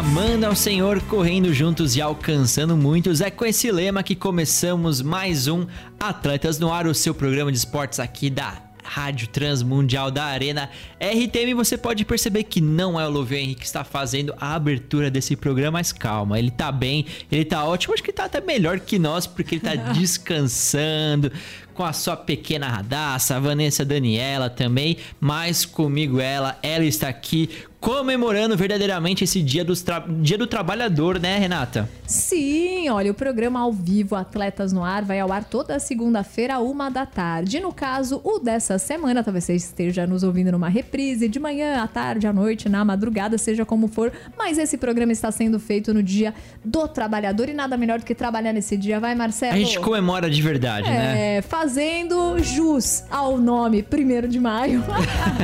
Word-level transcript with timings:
Amando 0.00 0.46
ao 0.46 0.56
Senhor, 0.56 0.98
correndo 1.02 1.52
juntos 1.52 1.94
e 1.94 2.00
alcançando 2.00 2.74
muitos. 2.74 3.20
É 3.20 3.30
com 3.30 3.44
esse 3.44 3.70
lema 3.70 4.02
que 4.02 4.16
começamos 4.16 5.02
mais 5.02 5.46
um 5.46 5.66
Atletas 6.00 6.58
no 6.58 6.72
Ar, 6.72 6.86
o 6.86 6.94
seu 6.94 7.14
programa 7.14 7.52
de 7.52 7.58
esportes 7.58 8.00
aqui 8.00 8.30
da 8.30 8.62
Rádio 8.82 9.28
Transmundial 9.28 10.10
da 10.10 10.24
Arena 10.24 10.70
RTM. 10.98 11.52
Você 11.52 11.76
pode 11.76 12.06
perceber 12.06 12.44
que 12.44 12.62
não 12.62 12.98
é 12.98 13.06
o 13.06 13.10
Lovio 13.10 13.36
Henrique 13.36 13.60
que 13.60 13.66
está 13.66 13.84
fazendo 13.84 14.34
a 14.40 14.54
abertura 14.54 15.10
desse 15.10 15.36
programa, 15.36 15.72
mas 15.72 15.92
calma, 15.92 16.38
ele 16.38 16.50
tá 16.50 16.72
bem, 16.72 17.04
ele 17.30 17.44
tá 17.44 17.62
ótimo. 17.62 17.92
Acho 17.92 18.02
que 18.02 18.10
tá 18.10 18.24
até 18.24 18.40
melhor 18.40 18.80
que 18.80 18.98
nós, 18.98 19.26
porque 19.26 19.56
ele 19.56 19.62
tá 19.62 19.74
descansando 19.92 21.30
com 21.74 21.84
a 21.84 21.92
sua 21.92 22.16
pequena 22.16 22.68
radaça, 22.68 23.36
a 23.36 23.40
Vanessa 23.40 23.84
Daniela 23.84 24.50
também, 24.50 24.96
mas 25.20 25.64
comigo 25.64 26.20
ela, 26.20 26.58
ela 26.62 26.84
está 26.84 27.08
aqui 27.08 27.48
comemorando 27.80 28.56
verdadeiramente 28.56 29.24
esse 29.24 29.42
dia, 29.42 29.64
dos 29.64 29.84
dia 30.20 30.36
do 30.36 30.46
trabalhador, 30.46 31.18
né, 31.18 31.38
Renata? 31.38 31.88
Sim, 32.06 32.88
olha, 32.90 33.10
o 33.10 33.14
programa 33.14 33.60
ao 33.60 33.72
vivo 33.72 34.14
Atletas 34.14 34.72
no 34.72 34.84
Ar 34.84 35.02
vai 35.02 35.18
ao 35.18 35.32
ar 35.32 35.44
toda 35.44 35.78
segunda-feira, 35.78 36.58
uma 36.58 36.90
da 36.90 37.06
tarde. 37.06 37.58
No 37.58 37.72
caso, 37.72 38.20
o 38.22 38.38
dessa 38.38 38.78
semana, 38.78 39.24
talvez 39.24 39.44
você 39.44 39.54
esteja 39.54 40.06
nos 40.06 40.22
ouvindo 40.22 40.52
numa 40.52 40.68
reprise, 40.68 41.28
de 41.28 41.40
manhã, 41.40 41.82
à 41.82 41.88
tarde, 41.88 42.26
à 42.26 42.32
noite, 42.32 42.68
na 42.68 42.84
madrugada, 42.84 43.38
seja 43.38 43.64
como 43.64 43.88
for, 43.88 44.12
mas 44.36 44.58
esse 44.58 44.76
programa 44.76 45.12
está 45.12 45.30
sendo 45.32 45.58
feito 45.58 45.94
no 45.94 46.02
dia 46.02 46.34
do 46.62 46.86
trabalhador 46.86 47.48
e 47.48 47.54
nada 47.54 47.76
melhor 47.76 47.98
do 47.98 48.04
que 48.04 48.14
trabalhar 48.14 48.52
nesse 48.52 48.76
dia, 48.76 49.00
vai, 49.00 49.14
Marcelo? 49.14 49.54
A 49.54 49.58
gente 49.58 49.78
comemora 49.80 50.28
de 50.28 50.42
verdade, 50.42 50.86
é, 50.86 50.92
né? 50.92 51.36
É, 51.36 51.42
fazendo 51.42 52.38
jus 52.40 53.04
ao 53.10 53.38
nome, 53.38 53.82
primeiro 53.82 54.28
de 54.28 54.38
maio. 54.38 54.84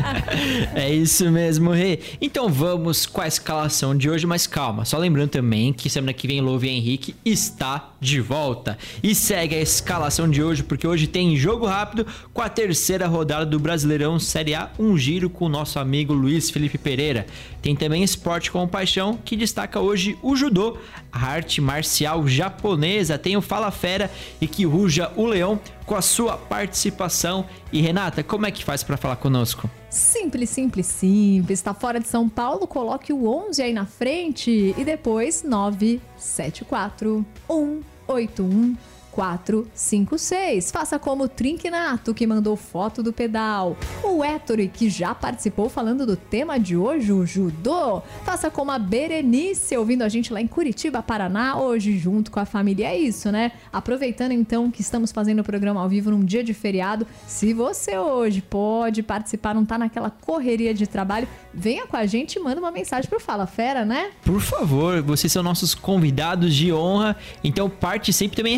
é 0.75 0.93
isso 0.93 1.31
mesmo, 1.31 1.71
Rê. 1.71 2.01
Então 2.27 2.49
vamos 2.49 3.07
com 3.07 3.21
a 3.21 3.29
escalação 3.29 3.97
de 3.97 4.11
hoje, 4.11 4.27
mas 4.27 4.49
calma, 4.49 4.85
só 4.85 4.99
lembrando 4.99 5.31
também 5.31 5.73
que 5.73 5.89
semana 5.89 6.13
que 6.13 6.27
vem 6.27 6.41
Louve 6.41 6.69
Henrique 6.69 7.15
está 7.25 7.93
de 8.01 8.21
volta. 8.21 8.77
E 9.01 9.15
segue 9.15 9.55
a 9.55 9.61
escalação 9.61 10.29
de 10.29 10.43
hoje, 10.43 10.65
porque 10.65 10.89
hoje 10.89 11.07
tem 11.07 11.37
jogo 11.37 11.67
rápido 11.67 12.05
com 12.35 12.43
a 12.43 12.49
terceira 12.49 13.07
rodada 13.07 13.47
do 13.47 13.61
Brasileirão 13.61 14.19
Série 14.19 14.57
A, 14.57 14.73
um 14.77 14.99
giro 14.99 15.31
com 15.31 15.45
o 15.45 15.49
nosso 15.49 15.79
amigo 15.79 16.13
Luiz 16.13 16.51
Felipe 16.51 16.77
Pereira. 16.77 17.29
Tem 17.63 17.77
também 17.77 18.03
esporte 18.03 18.51
com 18.51 18.67
paixão, 18.67 19.17
que 19.25 19.37
destaca 19.37 19.79
hoje 19.79 20.19
o 20.21 20.35
judô, 20.35 20.79
a 21.13 21.27
arte 21.27 21.61
marcial 21.61 22.27
japonesa. 22.27 23.17
Tem 23.17 23.37
o 23.37 23.41
Fala 23.41 23.71
Fera 23.71 24.11
e 24.41 24.49
que 24.49 24.67
ruja 24.67 25.13
o 25.15 25.27
leão 25.27 25.61
com 25.87 25.95
a 25.95 26.03
sua 26.03 26.37
participação. 26.37 27.47
E 27.73 27.81
Renata, 27.81 28.25
como 28.25 28.47
é 28.47 28.51
que 28.51 28.65
faz 28.65 28.83
para 28.83 28.97
falar 28.97 29.15
conosco? 29.15 29.71
Simples, 29.97 30.51
simples, 30.51 30.87
simples. 30.87 31.59
Está 31.59 31.73
fora 31.73 31.99
de 31.99 32.07
São 32.07 32.29
Paulo? 32.29 32.67
Coloque 32.67 33.15
o 33.15 33.27
11 33.27 33.63
aí 33.63 33.73
na 33.73 33.87
frente 33.87 34.75
e 34.77 34.85
depois 34.85 35.43
974 35.43 37.25
181 37.49 38.77
456. 39.17 40.71
Faça 40.71 40.99
como 40.99 41.25
o 41.25 41.29
Trinquinato, 41.29 42.13
que 42.13 42.27
mandou 42.27 42.55
foto 42.55 43.03
do 43.03 43.15
pedal. 43.15 43.75
O 44.05 44.23
Ettore, 44.23 44.69
que 44.69 44.91
já 44.91 45.15
participou 45.15 45.71
falando 45.71 46.05
do 46.05 46.17
tema 46.17 46.59
de 46.59 46.77
hoje, 46.77 47.11
o 47.13 47.25
judô. 47.25 48.03
Faça 48.25 48.51
como 48.51 48.71
a 48.71 48.79
Berenice, 48.79 49.75
ouvindo 49.75 50.03
a 50.03 50.09
gente 50.11 50.35
lá 50.35 50.41
em 50.43 50.47
Curitiba, 50.47 51.03
Paraná, 51.03 51.59
hoje 51.59 51.97
junto 51.97 52.31
com 52.31 52.39
a 52.39 52.45
família. 52.45 52.89
É 52.89 52.99
isso, 52.99 53.33
né? 53.33 53.53
Aproveitando 53.73 54.33
então 54.33 54.71
que 54.71 54.83
estamos 54.83 55.11
fazendo 55.11 55.41
o 55.41 55.45
programa 55.45 55.81
ao 55.81 55.89
vivo 55.89 56.11
num 56.11 56.23
dia 56.23 56.45
de 56.45 56.53
feriado, 56.53 57.07
se 57.27 57.55
você 57.55 57.97
hoje 57.97 58.43
pode 58.43 59.03
participar, 59.03 59.55
não 59.55 59.65
tá 59.65 59.79
naquela 59.79 60.11
correria 60.11 60.75
de 60.75 60.87
trabalho, 60.87 61.27
venha 61.55 61.87
com 61.87 61.97
a 61.97 62.05
gente 62.05 62.37
e 62.37 62.39
manda 62.39 62.61
uma 62.61 62.71
mensagem 62.71 63.09
pro 63.09 63.19
Fala 63.19 63.47
Fera, 63.47 63.83
né? 63.83 64.11
Por 64.23 64.43
favor, 64.43 65.01
vocês 65.01 65.33
são 65.33 65.43
nossos 65.43 65.75
convidados 65.75 66.55
de 66.55 66.71
honra, 66.71 67.17
então 67.43 67.71
participe 67.71 68.37
também 68.37 68.53
e 68.53 68.57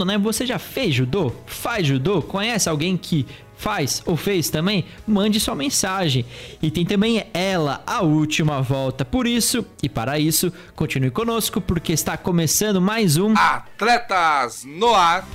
responda 0.00 0.04
né? 0.04 0.18
Você 0.18 0.46
já 0.46 0.58
fez 0.58 0.94
judô? 0.94 1.32
Faz 1.46 1.86
judô? 1.86 2.22
Conhece 2.22 2.68
alguém 2.68 2.96
que 2.96 3.26
faz 3.56 4.02
ou 4.06 4.16
fez 4.16 4.48
também? 4.48 4.84
Mande 5.06 5.38
sua 5.38 5.54
mensagem. 5.54 6.24
E 6.62 6.70
tem 6.70 6.84
também 6.84 7.24
ela, 7.32 7.82
a 7.86 8.02
última 8.02 8.60
volta. 8.62 9.04
Por 9.04 9.26
isso 9.26 9.64
e 9.82 9.88
para 9.88 10.18
isso, 10.18 10.52
continue 10.74 11.10
conosco 11.10 11.60
porque 11.60 11.92
está 11.92 12.16
começando 12.16 12.80
mais 12.80 13.16
um 13.16 13.34
Atletas 13.36 14.64
no 14.64 14.94
Ar. 14.94 15.26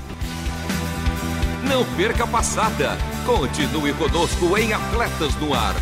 Não 1.67 1.83
perca 1.95 2.23
a 2.25 2.27
passada. 2.27 2.97
Continue 3.25 3.93
conosco 3.93 4.57
em 4.57 4.73
Atletas 4.73 5.35
no 5.35 5.53
Ar. 5.53 5.75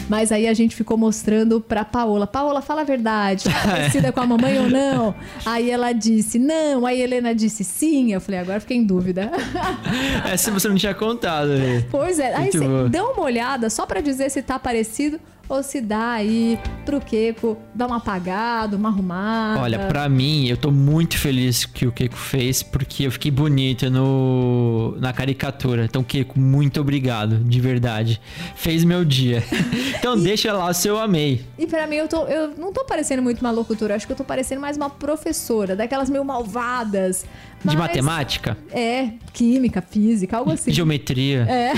Mas 0.07 0.31
aí 0.31 0.47
a 0.47 0.53
gente 0.53 0.75
ficou 0.75 0.97
mostrando 0.97 1.59
pra 1.59 1.83
Paola. 1.83 2.27
Paola, 2.27 2.61
fala 2.61 2.81
a 2.81 2.83
verdade. 2.83 3.45
Tá 3.45 3.61
parecida 3.65 4.11
com 4.11 4.19
a 4.19 4.27
mamãe 4.27 4.59
ou 4.59 4.69
não? 4.69 5.15
Aí 5.45 5.71
ela 5.71 5.93
disse, 5.93 6.37
não. 6.37 6.85
Aí 6.85 7.01
a 7.01 7.03
Helena 7.03 7.33
disse, 7.33 7.63
sim. 7.63 8.13
Eu 8.13 8.21
falei, 8.21 8.39
agora 8.39 8.59
fiquei 8.59 8.77
em 8.77 8.83
dúvida. 8.83 9.31
Essa 10.29 10.51
você 10.51 10.67
não 10.67 10.75
tinha 10.75 10.93
contado. 10.93 11.49
Né? 11.49 11.85
Pois 11.89 12.19
é. 12.19 12.35
Aí 12.35 12.51
você 12.51 12.89
dá 12.89 13.03
uma 13.03 13.23
olhada 13.23 13.69
só 13.69 13.85
pra 13.85 14.01
dizer 14.01 14.29
se 14.29 14.41
tá 14.41 14.59
parecido 14.59 15.19
ou 15.51 15.61
se 15.61 15.81
dá 15.81 16.11
aí 16.11 16.57
pro 16.85 17.01
Keiko 17.01 17.57
dar 17.75 17.87
uma 17.87 17.97
apagada, 17.97 18.77
uma 18.77 18.87
arrumada? 18.87 19.59
Olha, 19.59 19.79
para 19.79 20.07
mim, 20.07 20.47
eu 20.47 20.55
tô 20.55 20.71
muito 20.71 21.17
feliz 21.17 21.65
que 21.65 21.85
o 21.85 21.91
Keiko 21.91 22.15
fez, 22.15 22.63
porque 22.63 23.05
eu 23.05 23.11
fiquei 23.11 23.29
bonita 23.29 23.89
no 23.89 24.95
na 24.97 25.11
caricatura. 25.11 25.83
Então, 25.83 26.05
Keiko, 26.05 26.39
muito 26.39 26.79
obrigado, 26.79 27.35
de 27.43 27.59
verdade. 27.59 28.21
Fez 28.55 28.85
meu 28.85 29.03
dia. 29.03 29.43
Então, 30.01 30.17
e, 30.17 30.21
deixa 30.21 30.51
lá 30.51 30.67
o 30.67 30.73
seu 30.73 30.97
amei. 30.97 31.45
E 31.59 31.67
para 31.67 31.85
mim, 31.85 31.97
eu, 31.97 32.07
tô, 32.07 32.25
eu 32.25 32.55
não 32.57 32.73
tô 32.73 32.83
parecendo 32.85 33.21
muito 33.21 33.41
uma 33.41 33.51
locutora, 33.51 33.95
acho 33.95 34.07
que 34.07 34.13
eu 34.13 34.17
tô 34.17 34.23
parecendo 34.23 34.59
mais 34.59 34.75
uma 34.77 34.89
professora, 34.89 35.75
daquelas 35.75 36.09
meio 36.09 36.25
malvadas. 36.25 37.25
De 37.63 37.67
Mas- 37.67 37.75
matemática? 37.75 38.57
É, 38.71 39.09
química, 39.31 39.81
física, 39.81 40.37
algo 40.37 40.51
assim. 40.51 40.71
Geometria? 40.71 41.45
É. 41.47 41.73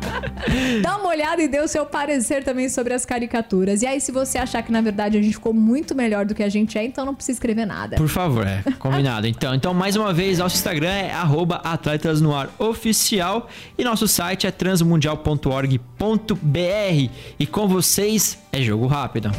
Dá 0.80 0.96
uma 0.96 1.08
olhada 1.08 1.42
e 1.42 1.48
dê 1.48 1.60
o 1.60 1.68
seu 1.68 1.84
parecer 1.84 2.42
também 2.42 2.68
sobre 2.68 2.94
as 2.94 3.04
caricaturas. 3.04 3.82
E 3.82 3.86
aí, 3.86 4.00
se 4.00 4.10
você 4.10 4.38
achar 4.38 4.62
que 4.62 4.72
na 4.72 4.80
verdade 4.80 5.18
a 5.18 5.22
gente 5.22 5.34
ficou 5.34 5.52
muito 5.52 5.94
melhor 5.94 6.24
do 6.24 6.34
que 6.34 6.42
a 6.42 6.48
gente 6.48 6.78
é, 6.78 6.84
então 6.84 7.04
não 7.04 7.14
precisa 7.14 7.36
escrever 7.36 7.66
nada. 7.66 7.96
Por 7.96 8.08
favor, 8.08 8.46
é. 8.46 8.62
Combinado. 8.78 9.26
Então, 9.26 9.54
então, 9.54 9.74
mais 9.74 9.96
uma 9.96 10.12
vez, 10.12 10.38
nosso 10.38 10.56
Instagram 10.56 10.90
é 10.90 11.12
arroba 11.12 11.56
Atletas 11.56 12.20
no 12.20 12.34
Ar 12.34 12.48
Oficial 12.58 13.48
e 13.76 13.84
nosso 13.84 14.08
site 14.08 14.46
é 14.46 14.50
transmundial.org.br. 14.50 17.10
E 17.38 17.46
com 17.46 17.68
vocês 17.68 18.38
é 18.52 18.62
jogo 18.62 18.86
rápido. 18.86 19.30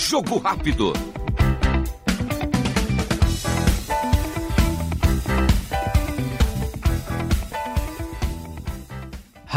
Jogo 0.00 0.40
rápido. 0.40 0.94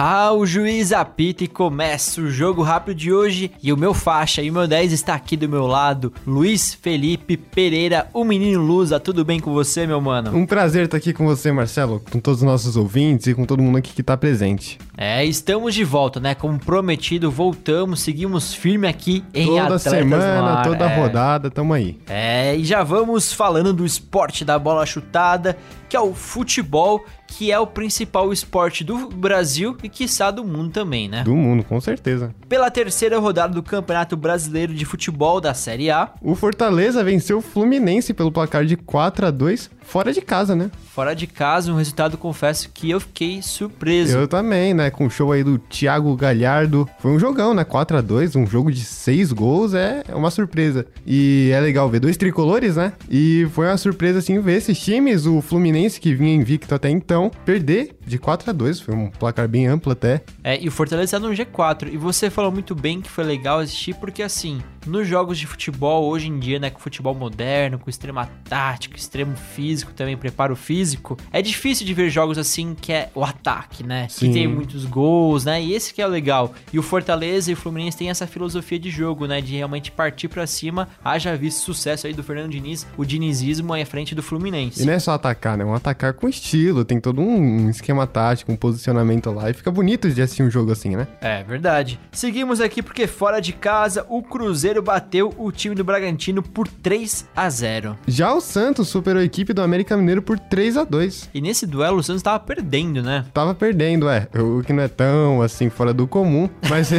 Ah, 0.05 0.33
o 0.33 0.45
juiz 0.45 0.91
apita 0.91 1.45
e 1.45 1.47
começa 1.47 2.19
o 2.19 2.29
jogo 2.29 2.61
rápido 2.61 2.93
de 2.93 3.13
hoje. 3.13 3.49
E 3.63 3.71
o 3.71 3.77
meu 3.77 3.93
faixa 3.93 4.41
e 4.41 4.49
o 4.49 4.53
meu 4.53 4.67
10 4.67 4.91
está 4.91 5.15
aqui 5.15 5.37
do 5.37 5.47
meu 5.47 5.65
lado. 5.65 6.11
Luiz 6.27 6.73
Felipe 6.73 7.37
Pereira, 7.37 8.09
o 8.13 8.25
menino 8.25 8.59
Lusa. 8.59 8.99
Tudo 8.99 9.23
bem 9.23 9.39
com 9.39 9.53
você, 9.53 9.87
meu 9.87 10.01
mano? 10.01 10.35
Um 10.35 10.45
prazer 10.45 10.83
estar 10.83 10.97
aqui 10.97 11.13
com 11.13 11.25
você, 11.25 11.53
Marcelo, 11.53 12.01
com 12.11 12.19
todos 12.19 12.41
os 12.41 12.45
nossos 12.45 12.75
ouvintes 12.75 13.27
e 13.27 13.33
com 13.33 13.45
todo 13.45 13.63
mundo 13.63 13.77
aqui 13.77 13.93
que 13.93 14.03
tá 14.03 14.17
presente. 14.17 14.77
É, 14.97 15.23
estamos 15.23 15.73
de 15.73 15.85
volta, 15.85 16.19
né? 16.19 16.35
Como 16.35 16.59
prometido, 16.59 17.31
voltamos, 17.31 18.01
seguimos 18.01 18.53
firme 18.53 18.89
aqui 18.89 19.23
em 19.33 19.45
toda 19.47 19.61
Atletas 19.61 19.83
semana, 19.83 20.63
toda 20.63 20.83
é. 20.83 20.99
rodada, 20.99 21.49
tamo 21.49 21.71
aí. 21.71 21.97
É, 22.09 22.53
e 22.57 22.65
já 22.65 22.83
vamos 22.83 23.31
falando 23.31 23.71
do 23.71 23.85
esporte 23.85 24.43
da 24.43 24.59
bola 24.59 24.85
chutada, 24.85 25.57
que 25.87 25.95
é 25.95 26.01
o 26.01 26.13
futebol, 26.13 27.05
que 27.37 27.51
é 27.51 27.59
o 27.59 27.65
principal 27.65 28.31
esporte 28.31 28.83
do 28.83 29.09
Brasil 29.09 29.75
e 29.81 29.89
quiçá 29.89 30.29
do 30.29 30.43
mundo 30.43 30.71
também, 30.71 31.09
né? 31.09 31.23
Do 31.23 31.35
mundo, 31.35 31.63
com 31.63 31.81
certeza. 31.81 32.33
Pela 32.47 32.69
terceira 32.69 33.17
rodada 33.19 33.53
do 33.53 33.63
Campeonato 33.63 34.15
Brasileiro 34.15 34.73
de 34.73 34.85
Futebol 34.85 35.41
da 35.41 35.53
Série 35.53 35.89
A, 35.89 36.11
O 36.21 36.35
Fortaleza 36.35 37.03
venceu 37.03 37.39
o 37.39 37.41
Fluminense 37.41 38.13
pelo 38.13 38.31
placar 38.31 38.65
de 38.65 38.77
4 38.77 39.25
a 39.25 39.31
2 39.31 39.69
fora 39.83 40.13
de 40.13 40.21
casa, 40.21 40.55
né? 40.55 40.71
fora 40.93 41.15
de 41.15 41.25
casa, 41.25 41.71
um 41.73 41.75
resultado, 41.75 42.19
confesso, 42.19 42.69
que 42.71 42.91
eu 42.91 42.99
fiquei 42.99 43.41
surpreso. 43.41 44.15
Eu 44.15 44.27
também, 44.27 44.75
né? 44.75 44.91
Com 44.91 45.07
o 45.07 45.09
show 45.09 45.31
aí 45.31 45.43
do 45.43 45.57
Thiago 45.57 46.15
Galhardo. 46.15 46.87
Foi 46.99 47.11
um 47.11 47.17
jogão, 47.17 47.51
né? 47.51 47.63
4 47.63 47.97
a 47.97 48.01
2 48.01 48.35
um 48.35 48.45
jogo 48.45 48.71
de 48.71 48.81
6 48.81 49.31
gols 49.33 49.73
é 49.73 50.03
uma 50.13 50.29
surpresa. 50.29 50.85
E 51.05 51.49
é 51.51 51.59
legal 51.59 51.89
ver 51.89 51.99
dois 51.99 52.15
tricolores, 52.15 52.75
né? 52.75 52.93
E 53.09 53.47
foi 53.53 53.65
uma 53.65 53.77
surpresa, 53.77 54.19
assim, 54.19 54.39
ver 54.39 54.57
esses 54.57 54.77
times, 54.79 55.25
o 55.25 55.41
Fluminense, 55.41 55.99
que 55.99 56.13
vinha 56.13 56.35
invicto 56.35 56.75
até 56.75 56.91
então, 56.91 57.22
perder 57.29 57.95
de 58.05 58.17
4 58.17 58.49
a 58.49 58.53
2 58.53 58.79
Foi 58.79 58.95
um 58.95 59.09
placar 59.09 59.47
bem 59.47 59.67
amplo 59.67 59.91
até. 59.91 60.21
É, 60.43 60.61
e 60.61 60.67
o 60.67 60.71
Fortaleza 60.71 61.19
tá 61.19 61.27
no 61.27 61.33
G4. 61.33 61.91
E 61.91 61.97
você 61.97 62.29
falou 62.29 62.51
muito 62.51 62.75
bem 62.75 63.01
que 63.01 63.09
foi 63.09 63.23
legal 63.23 63.59
assistir, 63.59 63.95
porque 63.95 64.23
assim, 64.23 64.61
nos 64.85 65.07
jogos 65.07 65.37
de 65.37 65.47
futebol, 65.47 66.05
hoje 66.05 66.27
em 66.27 66.39
dia, 66.39 66.59
né, 66.59 66.69
com 66.69 66.79
futebol 66.79 67.13
moderno, 67.13 67.79
com 67.79 67.89
extrema 67.89 68.29
tática, 68.43 68.97
extremo 68.97 69.35
físico 69.35 69.93
também, 69.93 70.17
preparo 70.17 70.55
físico, 70.55 71.17
é 71.31 71.41
difícil 71.41 71.85
de 71.85 71.93
ver 71.93 72.09
jogos 72.09 72.37
assim 72.37 72.75
que 72.79 72.91
é 72.91 73.09
o 73.15 73.23
ataque, 73.23 73.83
né? 73.83 74.07
Sim. 74.09 74.27
Que 74.27 74.33
tem 74.33 74.47
muitos 74.47 74.85
gols, 74.85 75.45
né? 75.45 75.61
E 75.61 75.73
esse 75.73 75.93
que 75.93 76.01
é 76.01 76.07
o 76.07 76.09
legal. 76.09 76.53
E 76.71 76.79
o 76.79 76.83
Fortaleza 76.83 77.51
e 77.51 77.53
o 77.53 77.57
Fluminense 77.57 77.97
têm 77.97 78.09
essa 78.09 78.27
filosofia 78.27 78.79
de 78.79 78.89
jogo, 78.89 79.25
né? 79.25 79.41
De 79.41 79.55
realmente 79.55 79.91
partir 79.91 80.27
pra 80.27 80.47
cima. 80.47 80.87
Haja 81.03 81.35
visto 81.35 81.59
sucesso 81.59 82.07
aí 82.07 82.13
do 82.13 82.23
Fernando 82.23 82.51
Diniz, 82.51 82.87
o 82.97 83.05
dinizismo 83.05 83.73
aí 83.73 83.81
à 83.81 83.85
frente 83.85 84.15
do 84.15 84.23
Fluminense. 84.23 84.81
E 84.81 84.85
não 84.85 84.93
é 84.93 84.99
só 84.99 85.11
atacar, 85.13 85.57
né? 85.57 85.63
É 85.63 85.67
um 85.67 85.73
atacar 85.73 86.13
com 86.13 86.27
estilo, 86.27 86.83
tem 86.83 86.99
todo 86.99 87.21
um 87.21 87.69
esquema 87.69 88.07
tático, 88.07 88.51
um 88.51 88.55
posicionamento 88.55 89.31
lá. 89.31 89.49
E 89.49 89.53
fica 89.53 89.71
bonito 89.71 90.09
de 90.09 90.21
assistir 90.21 90.43
um 90.43 90.49
jogo 90.49 90.71
assim, 90.71 90.95
né? 90.95 91.07
É 91.21 91.43
verdade. 91.43 91.99
Seguimos 92.11 92.61
aqui 92.61 92.81
porque 92.81 93.07
fora 93.07 93.39
de 93.39 93.53
casa 93.53 94.05
o 94.09 94.21
Cruzeiro 94.21 94.72
bateu 94.81 95.33
o 95.37 95.51
time 95.51 95.75
do 95.75 95.83
Bragantino 95.83 96.41
por 96.41 96.67
3 96.67 97.27
a 97.35 97.49
0. 97.49 97.97
Já 98.07 98.33
o 98.33 98.41
Santos 98.41 98.87
superou 98.87 99.21
a 99.21 99.25
equipe 99.25 99.53
do 99.53 99.61
América 99.61 99.95
Mineiro 99.97 100.21
por 100.21 100.39
3 100.39 100.77
a 100.77 100.83
2 100.83 101.29
E 101.33 101.41
nesse 101.41 101.65
duelo 101.65 101.97
o 101.97 102.03
Santos 102.03 102.23
tava 102.23 102.39
perdendo, 102.39 103.01
né? 103.01 103.25
Tava 103.33 103.53
perdendo, 103.53 104.09
é. 104.09 104.27
O 104.35 104.63
que 104.63 104.73
não 104.73 104.83
é 104.83 104.87
tão 104.87 105.41
assim 105.41 105.69
fora 105.69 105.93
do 105.93 106.07
comum, 106.07 106.49
mas, 106.69 106.89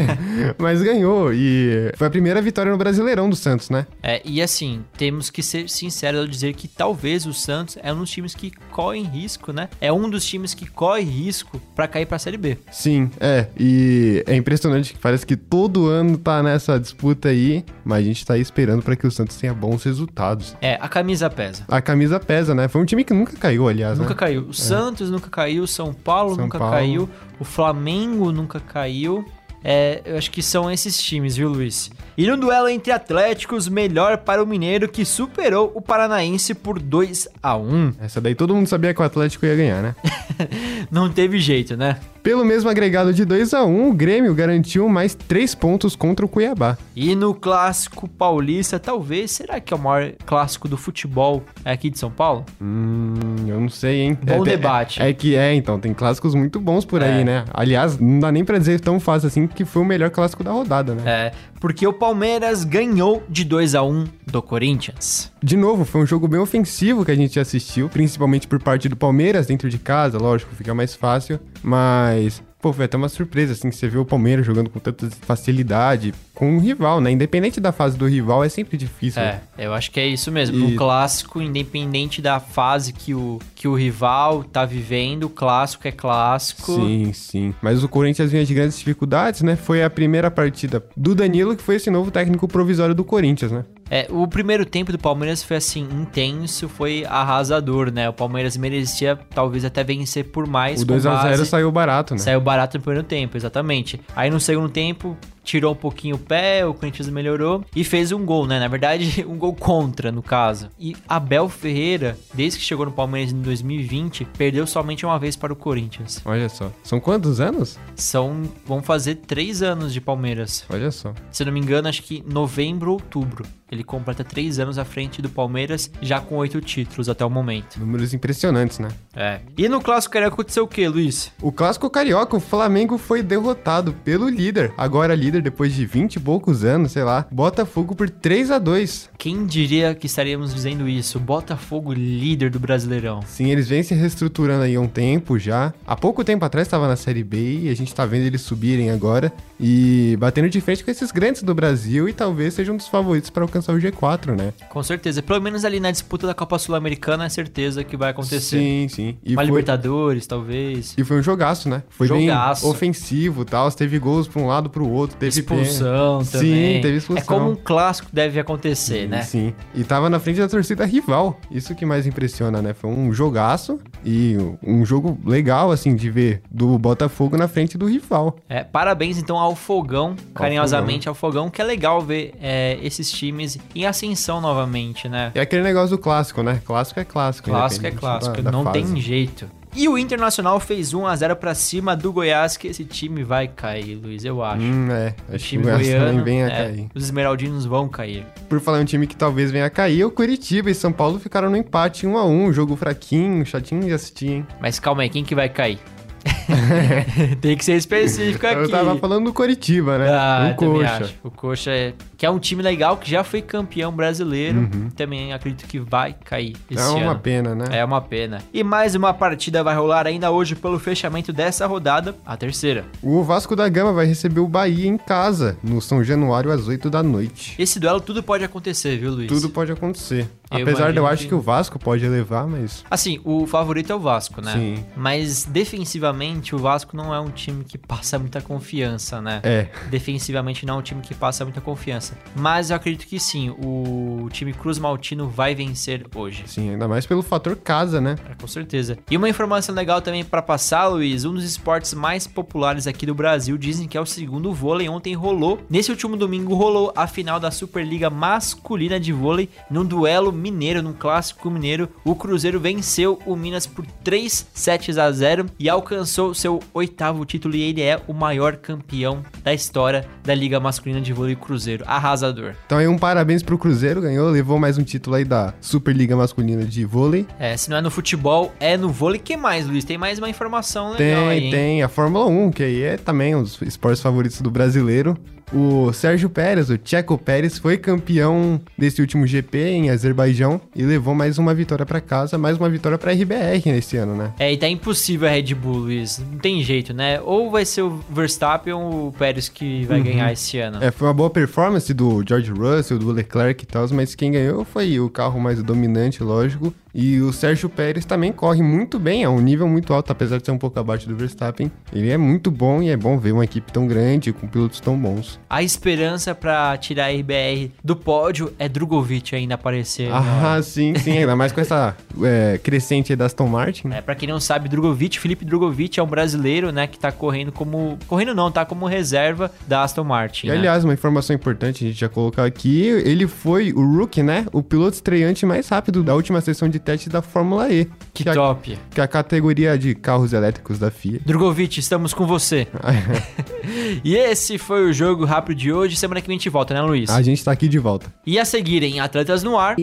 mas 0.58 0.82
ganhou. 0.82 1.32
E 1.32 1.92
foi 1.96 2.06
a 2.06 2.10
primeira 2.10 2.40
vitória 2.40 2.70
no 2.70 2.78
Brasileirão 2.78 3.28
do 3.28 3.36
Santos, 3.36 3.70
né? 3.70 3.86
É, 4.02 4.20
e 4.24 4.40
assim, 4.42 4.84
temos 4.96 5.30
que 5.30 5.42
ser 5.42 5.68
sinceros 5.68 6.20
ao 6.20 6.26
dizer 6.26 6.54
que 6.54 6.68
talvez 6.68 7.26
o 7.26 7.32
Santos 7.32 7.78
é 7.82 7.92
um 7.92 7.98
dos 7.98 8.10
times 8.10 8.34
que 8.34 8.52
corre 8.70 9.02
risco, 9.02 9.52
né? 9.52 9.68
É 9.80 9.92
um 9.92 10.08
dos 10.08 10.24
times 10.24 10.54
que 10.54 10.66
corre 10.66 11.02
risco 11.02 11.60
pra 11.74 11.88
cair 11.88 12.06
pra 12.06 12.18
Série 12.18 12.36
B. 12.36 12.58
Sim, 12.70 13.10
é. 13.20 13.46
E 13.58 14.22
é 14.26 14.34
impressionante 14.34 14.92
que 14.92 14.98
parece 14.98 15.26
que 15.26 15.36
todo 15.36 15.86
ano 15.86 16.18
tá 16.18 16.42
nessa 16.42 16.78
disputa 16.78 17.28
aí, 17.28 17.63
mas 17.84 17.98
a 17.98 18.02
gente 18.02 18.24
tá 18.24 18.34
aí 18.34 18.40
esperando 18.40 18.82
pra 18.82 18.96
que 18.96 19.06
o 19.06 19.10
Santos 19.10 19.36
tenha 19.36 19.52
bons 19.54 19.82
resultados. 19.84 20.56
É, 20.60 20.78
a 20.80 20.88
camisa 20.88 21.28
pesa. 21.30 21.64
A 21.68 21.80
camisa 21.80 22.18
pesa, 22.20 22.54
né? 22.54 22.68
Foi 22.68 22.80
um 22.80 22.84
time 22.84 23.04
que 23.04 23.12
nunca 23.14 23.36
caiu, 23.36 23.68
aliás, 23.68 23.98
Nunca 23.98 24.10
né? 24.10 24.16
caiu. 24.16 24.42
O 24.48 24.54
Santos 24.54 25.10
nunca 25.10 25.28
caiu, 25.30 25.66
São 25.66 25.92
Paulo 25.92 26.34
São 26.34 26.44
nunca 26.44 26.58
Paulo. 26.58 26.74
caiu, 26.74 27.10
o 27.38 27.44
Flamengo 27.44 28.30
nunca 28.32 28.60
caiu. 28.60 29.24
É, 29.66 30.02
eu 30.04 30.18
acho 30.18 30.30
que 30.30 30.42
são 30.42 30.70
esses 30.70 31.00
times, 31.02 31.36
viu, 31.36 31.48
Luiz? 31.48 31.90
E 32.18 32.26
no 32.26 32.36
duelo 32.36 32.68
entre 32.68 32.92
Atléticos, 32.92 33.66
melhor 33.66 34.18
para 34.18 34.42
o 34.42 34.46
Mineiro, 34.46 34.86
que 34.86 35.06
superou 35.06 35.72
o 35.74 35.80
Paranaense 35.80 36.52
por 36.52 36.78
2 36.78 37.28
a 37.42 37.56
1 37.56 37.94
Essa 37.98 38.20
daí 38.20 38.34
todo 38.34 38.54
mundo 38.54 38.66
sabia 38.66 38.92
que 38.92 39.00
o 39.00 39.04
Atlético 39.04 39.46
ia 39.46 39.56
ganhar, 39.56 39.82
né? 39.82 39.96
Não 40.92 41.08
teve 41.10 41.38
jeito, 41.38 41.78
né? 41.78 41.96
Pelo 42.24 42.42
mesmo 42.42 42.70
agregado 42.70 43.12
de 43.12 43.22
2 43.22 43.52
a 43.52 43.64
1 43.66 43.90
o 43.90 43.92
Grêmio 43.92 44.34
garantiu 44.34 44.88
mais 44.88 45.14
3 45.14 45.54
pontos 45.54 45.94
contra 45.94 46.24
o 46.24 46.28
Cuiabá. 46.28 46.78
E 46.96 47.14
no 47.14 47.34
clássico 47.34 48.08
paulista, 48.08 48.78
talvez, 48.78 49.30
será 49.30 49.60
que 49.60 49.74
é 49.74 49.76
o 49.76 49.80
maior 49.80 50.12
clássico 50.24 50.66
do 50.66 50.78
futebol 50.78 51.42
aqui 51.62 51.90
de 51.90 51.98
São 51.98 52.10
Paulo? 52.10 52.46
Hum, 52.58 53.12
eu 53.46 53.60
não 53.60 53.68
sei, 53.68 54.00
hein? 54.00 54.18
Bom 54.22 54.40
é, 54.40 54.48
debate. 54.48 55.02
É, 55.02 55.10
é 55.10 55.12
que 55.12 55.36
é, 55.36 55.54
então, 55.54 55.78
tem 55.78 55.92
clássicos 55.92 56.34
muito 56.34 56.58
bons 56.58 56.86
por 56.86 57.02
É. 57.02 57.12
aí, 57.12 57.24
né? 57.24 57.44
Aliás, 57.52 57.98
não 57.98 58.18
dá 58.18 58.32
nem 58.32 58.42
pra 58.42 58.56
dizer 58.56 58.80
tão 58.80 58.98
fácil 58.98 59.26
assim 59.26 59.46
que 59.46 59.66
foi 59.66 59.82
o 59.82 59.84
melhor 59.84 60.08
clássico 60.08 60.42
da 60.42 60.50
rodada, 60.50 60.94
né? 60.94 61.02
É, 61.04 61.32
porque 61.60 61.86
o 61.86 61.92
Palmeiras 61.92 62.64
ganhou 62.64 63.22
de 63.28 63.44
2 63.44 63.74
a 63.74 63.82
1 63.82 64.04
do 64.26 64.40
Corinthians. 64.40 65.30
De 65.42 65.58
novo, 65.58 65.84
foi 65.84 66.00
um 66.00 66.06
jogo 66.06 66.26
bem 66.26 66.40
ofensivo 66.40 67.04
que 67.04 67.10
a 67.10 67.14
gente 67.14 67.38
assistiu, 67.38 67.90
principalmente 67.90 68.48
por 68.48 68.58
parte 68.62 68.88
do 68.88 68.96
Palmeiras, 68.96 69.46
dentro 69.46 69.68
de 69.68 69.76
casa, 69.78 70.16
lógico, 70.16 70.54
fica 70.54 70.74
mais 70.74 70.94
fácil, 70.94 71.38
mas. 71.62 72.13
Pô, 72.60 72.72
foi 72.72 72.86
até 72.86 72.96
uma 72.96 73.10
surpresa, 73.10 73.52
assim, 73.52 73.68
que 73.68 73.76
você 73.76 73.86
vê 73.88 73.98
o 73.98 74.06
Palmeiras 74.06 74.46
jogando 74.46 74.70
com 74.70 74.78
tanta 74.78 75.06
facilidade 75.44 76.14
com 76.34 76.50
um 76.56 76.58
rival, 76.58 76.98
né? 77.00 77.10
Independente 77.10 77.60
da 77.60 77.72
fase 77.72 77.96
do 77.96 78.06
rival, 78.06 78.42
é 78.42 78.48
sempre 78.48 78.76
difícil. 78.78 79.20
É, 79.20 79.42
eu 79.58 79.74
acho 79.74 79.90
que 79.90 80.00
é 80.00 80.06
isso 80.06 80.32
mesmo. 80.32 80.56
E- 80.56 80.62
Um 80.62 80.76
clássico, 80.76 81.42
independente 81.42 82.22
da 82.22 82.40
fase 82.40 82.92
que 82.94 83.12
o, 83.14 83.38
que 83.54 83.68
o 83.68 83.74
rival 83.74 84.42
tá 84.44 84.64
vivendo, 84.64 85.24
o 85.24 85.28
clássico 85.28 85.86
é 85.86 85.92
clássico. 85.92 86.72
Sim, 86.74 87.12
sim. 87.12 87.54
Mas 87.60 87.84
o 87.84 87.88
Corinthians 87.88 88.30
vinha 88.30 88.44
de 88.44 88.54
grandes 88.54 88.78
dificuldades, 88.78 89.42
né? 89.42 89.56
Foi 89.56 89.82
a 89.84 89.90
primeira 89.90 90.30
partida 90.30 90.82
do 90.96 91.14
Danilo, 91.14 91.54
que 91.54 91.62
foi 91.62 91.76
esse 91.76 91.90
novo 91.90 92.10
técnico 92.10 92.48
provisório 92.48 92.94
do 92.94 93.04
Corinthians, 93.04 93.52
né? 93.52 93.64
É, 93.90 94.06
o 94.10 94.26
primeiro 94.26 94.64
tempo 94.64 94.90
do 94.90 94.98
Palmeiras 94.98 95.42
foi 95.42 95.56
assim, 95.58 95.82
intenso, 95.92 96.68
foi 96.68 97.04
arrasador, 97.06 97.90
né? 97.92 98.08
O 98.08 98.12
Palmeiras 98.12 98.56
merecia 98.56 99.18
talvez 99.34 99.64
até 99.64 99.84
vencer 99.84 100.24
por 100.24 100.46
mais. 100.46 100.82
o 100.82 100.86
com 100.86 100.92
2 100.92 101.06
a 101.06 101.16
0 101.22 101.28
base- 101.38 101.46
saiu 101.46 101.70
barato, 101.70 102.14
né? 102.14 102.18
Saiu 102.18 102.40
barato 102.40 102.78
no 102.78 102.82
primeiro 102.82 103.06
tempo, 103.06 103.36
exatamente. 103.36 104.00
Aí 104.16 104.30
no 104.30 104.40
segundo 104.40 104.68
tempo, 104.70 105.16
tirou 105.44 105.72
um 105.72 105.76
pouquinho 105.76 106.16
o 106.16 106.18
pé, 106.18 106.66
o 106.66 106.74
Corinthians 106.74 107.08
melhorou 107.08 107.64
e 107.76 107.84
fez 107.84 108.10
um 108.10 108.24
gol, 108.24 108.46
né? 108.46 108.58
Na 108.58 108.68
verdade, 108.68 109.24
um 109.28 109.36
gol 109.36 109.54
contra, 109.54 110.10
no 110.10 110.22
caso. 110.22 110.70
E 110.78 110.96
Abel 111.08 111.48
Ferreira, 111.48 112.18
desde 112.32 112.58
que 112.58 112.64
chegou 112.64 112.86
no 112.86 112.92
Palmeiras 112.92 113.32
em 113.32 113.40
2020, 113.40 114.24
perdeu 114.36 114.66
somente 114.66 115.04
uma 115.04 115.18
vez 115.18 115.36
para 115.36 115.52
o 115.52 115.56
Corinthians. 115.56 116.20
Olha 116.24 116.48
só. 116.48 116.72
São 116.82 116.98
quantos 116.98 117.40
anos? 117.40 117.78
São, 117.94 118.42
vão 118.66 118.82
fazer 118.82 119.16
três 119.16 119.62
anos 119.62 119.92
de 119.92 120.00
Palmeiras. 120.00 120.64
Olha 120.70 120.90
só. 120.90 121.12
Se 121.30 121.42
eu 121.42 121.46
não 121.46 121.52
me 121.52 121.60
engano, 121.60 121.88
acho 121.88 122.02
que 122.02 122.24
novembro 122.26 122.90
ou 122.90 122.94
outubro. 122.94 123.44
Ele 123.70 123.82
completa 123.82 124.22
três 124.22 124.58
anos 124.58 124.78
à 124.78 124.84
frente 124.84 125.20
do 125.20 125.28
Palmeiras, 125.28 125.90
já 126.00 126.20
com 126.20 126.36
oito 126.36 126.60
títulos 126.60 127.08
até 127.08 127.24
o 127.24 127.30
momento. 127.30 127.78
Números 127.78 128.14
impressionantes, 128.14 128.78
né? 128.78 128.88
É. 129.16 129.40
E 129.58 129.68
no 129.68 129.80
Clássico 129.80 130.12
Carioca 130.12 130.34
aconteceu 130.34 130.64
o 130.64 130.68
quê, 130.68 130.88
Luiz? 130.88 131.32
O 131.42 131.50
clássico 131.50 131.90
carioca, 131.90 132.36
o 132.36 132.40
Flamengo 132.40 132.98
foi 132.98 133.22
derrotado 133.22 133.92
pelo 134.04 134.28
líder, 134.28 134.72
agora 134.76 135.14
líder 135.14 135.33
líder 135.34 135.42
depois 135.42 135.74
de 135.74 135.84
20 135.84 136.16
e 136.16 136.20
poucos 136.20 136.64
anos, 136.64 136.92
sei 136.92 137.02
lá. 137.02 137.26
Botafogo 137.30 137.94
por 137.94 138.08
3 138.08 138.50
a 138.50 138.58
2 138.58 139.10
Quem 139.18 139.44
diria 139.46 139.94
que 139.94 140.06
estaríamos 140.06 140.54
dizendo 140.54 140.88
isso? 140.88 141.18
Botafogo 141.18 141.92
líder 141.92 142.50
do 142.50 142.60
Brasileirão. 142.60 143.20
Sim, 143.26 143.50
eles 143.50 143.68
vêm 143.68 143.82
se 143.82 143.94
reestruturando 143.94 144.62
aí 144.62 144.76
há 144.76 144.80
um 144.80 144.86
tempo 144.86 145.38
já. 145.38 145.72
Há 145.86 145.96
pouco 145.96 146.22
tempo 146.24 146.44
atrás 146.44 146.66
estava 146.66 146.86
na 146.86 146.96
Série 146.96 147.24
B 147.24 147.60
e 147.62 147.68
a 147.68 147.74
gente 147.74 147.94
tá 147.94 148.06
vendo 148.06 148.24
eles 148.24 148.40
subirem 148.42 148.90
agora 148.90 149.32
e 149.58 150.16
batendo 150.18 150.48
de 150.48 150.60
frente 150.60 150.84
com 150.84 150.90
esses 150.90 151.10
grandes 151.10 151.42
do 151.42 151.54
Brasil 151.54 152.08
e 152.08 152.12
talvez 152.12 152.54
seja 152.54 152.72
um 152.72 152.76
dos 152.76 152.88
favoritos 152.88 153.30
para 153.30 153.42
alcançar 153.42 153.72
o 153.74 153.78
G4, 153.78 154.36
né? 154.36 154.52
Com 154.68 154.82
certeza. 154.82 155.22
Pelo 155.22 155.40
menos 155.40 155.64
ali 155.64 155.80
na 155.80 155.90
disputa 155.90 156.26
da 156.26 156.34
Copa 156.34 156.58
Sul-Americana 156.58 157.24
é 157.26 157.28
certeza 157.28 157.82
que 157.82 157.96
vai 157.96 158.10
acontecer. 158.10 158.40
Sim, 158.40 158.86
sim. 158.88 159.16
E 159.24 159.32
Uma 159.32 159.42
foi, 159.42 159.46
Libertadores, 159.46 160.26
talvez. 160.26 160.94
e 160.96 161.04
foi 161.04 161.18
um 161.18 161.22
jogaço, 161.22 161.68
né? 161.68 161.82
Foi 161.88 162.06
Jogaço. 162.06 162.62
bem 162.62 162.70
ofensivo 162.70 163.42
e 163.42 163.44
tal. 163.44 163.70
Teve 163.72 163.98
gols 163.98 164.28
pra 164.28 164.40
um 164.40 164.46
lado 164.46 164.68
pro 164.70 164.88
outro, 164.88 165.16
teve 165.30 165.40
Expulsão 165.40 166.18
pênalti. 166.18 166.30
também. 166.32 166.74
Sim, 166.76 166.80
teve 166.82 166.96
expulsão. 166.98 167.22
É 167.22 167.26
como 167.26 167.50
um 167.50 167.56
clássico 167.56 168.08
deve 168.12 168.38
acontecer, 168.40 169.08
né? 169.08 169.22
Sim. 169.22 169.54
E 169.74 169.84
tava 169.84 170.08
na 170.10 170.18
frente 170.18 170.40
da 170.40 170.48
torcida 170.48 170.84
rival. 170.84 171.38
Isso 171.50 171.74
que 171.74 171.84
mais 171.86 172.06
impressiona, 172.06 172.60
né? 172.62 172.74
Foi 172.74 172.90
um 172.90 173.12
jogaço 173.12 173.78
e 174.04 174.36
um 174.62 174.84
jogo 174.84 175.18
legal, 175.24 175.70
assim, 175.70 175.94
de 175.94 176.10
ver 176.10 176.42
do 176.50 176.78
Botafogo 176.78 177.36
na 177.36 177.48
frente 177.48 177.76
do 177.78 177.86
rival. 177.86 178.36
É, 178.48 178.62
parabéns 178.64 179.18
então 179.18 179.38
ao 179.38 179.54
Fogão, 179.54 180.16
carinhosamente 180.34 181.08
ao 181.08 181.14
Fogão, 181.14 181.50
que 181.50 181.60
é 181.60 181.64
legal 181.64 182.00
ver 182.00 182.34
é, 182.40 182.78
esses 182.82 183.10
times 183.10 183.58
em 183.74 183.86
ascensão 183.86 184.40
novamente, 184.40 185.08
né? 185.08 185.32
É 185.34 185.40
aquele 185.40 185.62
negócio 185.62 185.96
do 185.96 185.98
clássico, 186.02 186.42
né? 186.42 186.60
Clássico 186.64 187.00
é 187.00 187.04
clássico. 187.04 187.50
Clássico 187.50 187.86
é 187.86 187.90
clássico, 187.90 188.36
da- 188.36 188.42
da 188.42 188.52
não 188.52 188.64
fase. 188.64 188.80
tem 188.82 188.96
jeito. 189.00 189.48
E 189.76 189.88
o 189.88 189.98
Internacional 189.98 190.60
fez 190.60 190.94
1 190.94 191.04
a 191.04 191.16
0 191.16 191.34
pra 191.36 191.52
cima 191.52 191.96
do 191.96 192.12
Goiás, 192.12 192.56
que 192.56 192.68
esse 192.68 192.84
time 192.84 193.24
vai 193.24 193.48
cair, 193.48 193.96
Luiz, 193.96 194.24
eu 194.24 194.40
acho. 194.42 194.62
Hum, 194.62 194.88
é. 194.90 195.14
o 195.28 195.34
Acho 195.34 195.44
que 195.44 195.50
time 195.50 195.62
o 195.62 195.66
Goiás 195.66 195.82
goiano, 195.82 196.06
também 196.06 196.24
venha 196.24 196.46
a 196.46 196.48
é, 196.48 196.56
cair. 196.64 196.86
os 196.94 197.04
esmeraldinos 197.04 197.64
vão 197.66 197.88
cair. 197.88 198.24
Por 198.48 198.60
falar 198.60 198.78
em 198.78 198.82
um 198.82 198.84
time 198.84 199.06
que 199.06 199.16
talvez 199.16 199.50
venha 199.50 199.66
a 199.66 199.70
cair, 199.70 200.04
o 200.04 200.12
Curitiba 200.12 200.70
e 200.70 200.74
São 200.74 200.92
Paulo 200.92 201.18
ficaram 201.18 201.50
no 201.50 201.56
empate 201.56 202.06
1 202.06 202.16
a 202.16 202.24
1 202.24 202.52
jogo 202.52 202.76
fraquinho, 202.76 203.44
chatinho 203.44 203.82
de 203.82 203.92
assistir, 203.92 204.30
hein? 204.30 204.46
Mas 204.60 204.78
calma 204.78 205.02
aí, 205.02 205.10
quem 205.10 205.24
que 205.24 205.34
vai 205.34 205.48
cair? 205.48 205.80
Tem 207.40 207.56
que 207.56 207.64
ser 207.64 207.76
específico 207.76 208.46
aqui. 208.46 208.56
Eu 208.56 208.70
tava 208.70 208.96
falando 208.96 209.26
do 209.26 209.32
Curitiba, 209.32 209.98
né? 209.98 210.08
Ah, 210.10 210.54
também 210.58 210.80
coxa. 210.82 210.96
acho. 211.04 211.14
O 211.22 211.30
Coxa 211.30 211.70
é... 211.70 211.92
Que 212.16 212.24
é 212.26 212.30
um 212.30 212.38
time 212.38 212.62
legal, 212.62 212.96
que 212.96 213.10
já 213.10 213.22
foi 213.22 213.42
campeão 213.42 213.92
brasileiro. 213.92 214.68
Também 214.96 215.32
acredito 215.32 215.66
que 215.68 215.78
vai 215.78 216.14
cair 216.24 216.56
esse 216.70 216.82
Uhum. 216.82 216.98
É 216.98 217.02
uma 217.02 217.10
ano. 217.12 217.20
pena, 217.20 217.54
né? 217.54 217.64
É 217.72 217.84
uma 217.84 218.00
pena. 218.00 218.42
E 218.52 218.62
mais 218.62 218.94
uma 218.94 219.12
partida 219.12 219.62
vai 219.62 219.74
rolar 219.74 220.06
ainda 220.06 220.30
hoje 220.30 220.54
pelo 220.54 220.78
fechamento 220.78 221.32
dessa 221.32 221.66
rodada, 221.66 222.14
a 222.24 222.36
terceira. 222.36 222.84
O 223.02 223.22
Vasco 223.22 223.54
da 223.56 223.68
Gama 223.68 223.92
vai 223.92 224.06
receber 224.06 224.40
o 224.40 224.48
Bahia 224.48 224.86
em 224.88 224.96
casa, 224.96 225.56
no 225.62 225.80
São 225.82 226.02
Januário, 226.04 226.50
às 226.50 226.66
8 226.68 226.88
da 226.88 227.02
noite. 227.02 227.54
Esse 227.58 227.78
duelo 227.78 228.00
tudo 228.00 228.22
pode 228.22 228.44
acontecer, 228.44 228.96
viu, 228.96 229.10
Luiz? 229.10 229.28
Tudo 229.28 229.50
pode 229.50 229.72
acontecer. 229.72 230.26
Eu 230.50 230.62
Apesar 230.62 230.92
de 230.92 230.98
eu 230.98 231.06
acho 231.06 231.22
que- 231.24 231.28
que 231.30 231.34
o 231.34 231.40
Vasco 231.40 231.78
pode 231.78 232.06
levar, 232.06 232.46
mas. 232.46 232.84
Assim, 232.90 233.20
o 233.24 233.46
favorito 233.46 233.92
é 233.92 233.96
o 233.96 233.98
Vasco, 234.00 234.40
né? 234.40 234.52
Sim. 234.52 234.84
Mas 234.96 235.44
defensivamente, 235.44 236.54
o 236.54 236.58
Vasco 236.58 236.96
não 236.96 237.12
é 237.14 237.18
um 237.20 237.30
time 237.30 237.64
que 237.64 237.76
passa 237.76 238.18
muita 238.18 238.40
confiança, 238.40 239.20
né? 239.20 239.40
É. 239.42 239.68
Defensivamente 239.90 240.64
não 240.66 240.74
é 240.74 240.78
um 240.78 240.82
time 240.82 241.00
que 241.02 241.14
passa 241.14 241.44
muita 241.44 241.60
confiança. 241.60 242.16
Mas 242.36 242.70
eu 242.70 242.76
acredito 242.76 243.06
que 243.06 243.18
sim, 243.18 243.50
o 243.50 244.28
time 244.30 244.52
Cruz 244.52 244.78
Maltino 244.78 245.28
vai 245.28 245.54
vencer 245.54 246.06
hoje. 246.14 246.44
Sim, 246.46 246.70
ainda 246.70 246.86
mais 246.86 247.06
pelo 247.06 247.22
fator 247.22 247.56
casa, 247.56 248.00
né? 248.00 248.16
É, 248.30 248.34
com 248.34 248.46
certeza. 248.46 248.98
E 249.10 249.16
uma 249.16 249.28
informação 249.28 249.74
legal 249.74 250.00
também 250.00 250.24
pra 250.24 250.42
passar, 250.42 250.86
Luiz, 250.86 251.24
um 251.24 251.32
dos 251.34 251.44
esportes 251.44 251.94
mais 251.94 252.26
populares 252.26 252.86
aqui 252.86 253.06
do 253.06 253.14
Brasil 253.14 253.56
dizem 253.58 253.88
que 253.88 253.96
é 253.96 254.00
o 254.00 254.06
segundo 254.06 254.52
vôlei. 254.52 254.88
Ontem 254.88 255.14
rolou, 255.14 255.60
nesse 255.68 255.90
último 255.90 256.16
domingo 256.16 256.54
rolou 256.54 256.92
a 256.94 257.06
final 257.06 257.40
da 257.40 257.50
Superliga 257.50 258.08
masculina 258.10 258.98
de 259.00 259.12
vôlei 259.12 259.48
num 259.70 259.84
duelo 259.84 260.32
mineiro, 260.34 260.82
num 260.82 260.92
clássico 260.92 261.50
mineiro. 261.50 261.88
O 262.04 262.14
Cruzeiro 262.14 262.60
venceu 262.60 263.18
o 263.26 263.36
Minas 263.36 263.66
por 263.66 263.86
3 264.02 264.46
sets 264.52 264.98
a 264.98 265.10
0 265.10 265.46
e 265.58 265.68
alcançou 265.68 266.34
seu 266.34 266.60
oitavo 266.72 267.24
título 267.24 267.54
e 267.54 267.62
ele 267.62 267.82
é 267.82 268.00
o 268.06 268.12
maior 268.12 268.56
campeão 268.56 269.22
da 269.42 269.52
história 269.54 270.06
da 270.22 270.34
Liga 270.34 270.58
Masculina 270.60 271.00
de 271.00 271.12
Vôlei 271.12 271.36
Cruzeiro. 271.36 271.84
Arrasador. 271.86 272.54
Então 272.66 272.78
aí 272.78 272.88
um 272.88 272.98
parabéns 272.98 273.42
pro 273.42 273.58
Cruzeiro, 273.58 274.00
ganhou, 274.00 274.28
levou 274.30 274.58
mais 274.58 274.78
um 274.78 274.82
título 274.82 275.16
aí 275.16 275.24
da 275.24 275.54
Superliga 275.60 276.16
Masculina 276.16 276.64
de 276.64 276.84
Vôlei. 276.84 277.26
É, 277.38 277.56
se 277.56 277.70
não 277.70 277.76
é 277.76 277.80
no 277.80 277.90
futebol, 277.90 278.52
é 278.58 278.76
no 278.76 278.88
vôlei. 278.88 279.18
que 279.18 279.36
mais, 279.36 279.66
Luiz? 279.66 279.84
Tem 279.84 279.98
mais 279.98 280.18
uma 280.18 280.28
informação 280.28 280.92
legal 280.92 280.98
Tem, 280.98 281.28
aí, 281.28 281.44
hein? 281.44 281.50
tem 281.50 281.82
a 281.82 281.88
Fórmula 281.88 282.26
1, 282.26 282.50
que 282.50 282.62
aí 282.62 282.82
é 282.82 282.96
também 282.96 283.34
um 283.34 283.42
dos 283.42 283.60
esportes 283.62 284.00
favoritos 284.02 284.40
do 284.40 284.50
brasileiro. 284.50 285.16
O 285.54 285.92
Sérgio 285.92 286.28
Pérez, 286.28 286.68
o 286.68 286.76
Checo 286.82 287.16
Pérez, 287.16 287.58
foi 287.58 287.76
campeão 287.78 288.60
desse 288.76 289.00
último 289.00 289.24
GP 289.24 289.56
em 289.56 289.90
Azerbaijão 289.90 290.60
e 290.74 290.82
levou 290.82 291.14
mais 291.14 291.38
uma 291.38 291.54
vitória 291.54 291.86
pra 291.86 292.00
casa, 292.00 292.36
mais 292.36 292.58
uma 292.58 292.68
vitória 292.68 292.98
pra 292.98 293.12
RBR 293.12 293.62
nesse 293.66 293.96
ano, 293.96 294.16
né? 294.16 294.32
É, 294.36 294.52
e 294.52 294.56
tá 294.56 294.68
impossível 294.68 295.28
a 295.28 295.30
Red 295.30 295.54
Bull, 295.54 295.76
Luiz. 295.76 296.18
Não 296.18 296.38
tem 296.38 296.60
jeito, 296.60 296.92
né? 296.92 297.20
Ou 297.20 297.52
vai 297.52 297.64
ser 297.64 297.82
o 297.82 298.00
Verstappen 298.10 298.72
ou 298.72 299.08
o 299.08 299.12
Pérez 299.12 299.48
que 299.48 299.84
vai 299.84 300.00
ganhar 300.02 300.32
esse 300.32 300.58
ano. 300.58 300.82
É, 300.82 300.90
foi 300.90 301.06
uma 301.06 301.14
boa 301.14 301.30
performance 301.30 301.94
do 301.94 302.24
George 302.26 302.50
Russell, 302.50 302.98
do 302.98 303.12
Leclerc 303.12 303.62
e 303.62 303.66
tal, 303.66 303.86
mas 303.92 304.16
quem 304.16 304.32
ganhou 304.32 304.64
foi 304.64 304.98
o 304.98 305.08
carro 305.08 305.38
mais 305.38 305.62
dominante, 305.62 306.20
lógico. 306.20 306.74
E 306.94 307.20
o 307.20 307.32
Sérgio 307.32 307.68
Pérez 307.68 308.04
também 308.04 308.32
corre 308.32 308.62
muito 308.62 308.98
bem, 308.98 309.24
é 309.24 309.28
um 309.28 309.40
nível 309.40 309.66
muito 309.68 309.92
alto, 309.92 310.12
apesar 310.12 310.38
de 310.38 310.44
ser 310.46 310.52
um 310.52 310.58
pouco 310.58 310.78
abaixo 310.78 311.08
do 311.08 311.16
Verstappen. 311.16 311.70
Ele 311.92 312.10
é 312.10 312.16
muito 312.16 312.50
bom 312.50 312.82
e 312.82 312.90
é 312.90 312.96
bom 312.96 313.18
ver 313.18 313.32
uma 313.32 313.44
equipe 313.44 313.72
tão 313.72 313.86
grande 313.86 314.32
com 314.32 314.46
pilotos 314.46 314.78
tão 314.80 314.96
bons. 314.96 315.40
A 315.50 315.62
esperança 315.62 316.34
pra 316.34 316.76
tirar 316.76 317.06
a 317.06 317.10
RBR 317.10 317.70
do 317.82 317.96
pódio 317.96 318.52
é 318.58 318.68
Drogovic 318.68 319.34
ainda 319.34 319.54
aparecer. 319.54 320.08
né? 320.08 320.14
Ah, 320.14 320.60
sim, 320.62 320.94
sim, 320.96 321.18
ainda 321.18 321.34
mais 321.34 321.52
com 321.52 321.60
essa 321.60 321.96
é, 322.22 322.58
crescente 322.62 323.12
aí 323.12 323.16
da 323.16 323.26
Aston 323.26 323.46
Martin. 323.48 323.88
É, 323.90 324.00
pra 324.00 324.14
quem 324.14 324.28
não 324.28 324.38
sabe, 324.38 324.68
Drogovic, 324.68 325.18
Felipe 325.18 325.44
Drogovic 325.44 325.98
é 325.98 326.02
um 326.02 326.06
brasileiro, 326.06 326.70
né, 326.70 326.86
que 326.86 326.98
tá 326.98 327.10
correndo 327.10 327.50
como... 327.50 327.98
Correndo 328.06 328.34
não, 328.34 328.50
tá 328.50 328.64
como 328.64 328.86
reserva 328.86 329.50
da 329.66 329.82
Aston 329.82 330.04
Martin, 330.04 330.46
E 330.46 330.50
né? 330.50 330.56
aliás, 330.56 330.84
uma 330.84 330.94
informação 330.94 331.34
importante 331.34 331.84
a 331.84 331.88
gente 331.88 331.98
já 331.98 332.08
colocar 332.08 332.44
aqui, 332.44 332.86
ele 332.86 333.26
foi 333.26 333.72
o 333.72 333.96
rookie, 333.98 334.22
né? 334.22 334.46
O 334.52 334.62
piloto 334.62 334.94
estreante 334.94 335.44
mais 335.44 335.68
rápido 335.68 336.02
da 336.02 336.14
última 336.14 336.40
sessão 336.40 336.68
de 336.68 336.78
teste 336.84 337.08
da 337.08 337.22
Fórmula 337.22 337.72
E. 337.72 337.88
Que 338.12 338.28
é 338.28 338.32
a- 338.32 338.34
top. 338.34 338.78
que 338.90 339.00
é 339.00 339.04
a 339.04 339.08
categoria 339.08 339.78
de 339.78 339.94
carros 339.94 340.32
elétricos 340.32 340.78
da 340.78 340.90
FIA. 340.90 341.20
Drogovic, 341.24 341.80
estamos 341.80 342.12
com 342.12 342.26
você. 342.26 342.68
e 344.04 344.14
esse 344.14 344.58
foi 344.58 344.84
o 344.84 344.92
jogo 344.92 345.24
rápido 345.24 345.56
de 345.56 345.72
hoje. 345.72 345.96
Semana 345.96 346.20
que 346.20 346.26
vem 346.28 346.36
a 346.36 346.38
gente 346.38 346.50
volta, 346.50 346.74
né, 346.74 346.82
Luiz? 346.82 347.10
A 347.10 347.22
gente 347.22 347.42
tá 347.42 347.52
aqui 347.52 347.66
de 347.68 347.78
volta. 347.78 348.12
E 348.26 348.38
a 348.38 348.44
seguir 348.44 348.82
em 348.82 349.00
Atletas 349.00 349.42
no 349.42 349.58
Ar... 349.58 349.76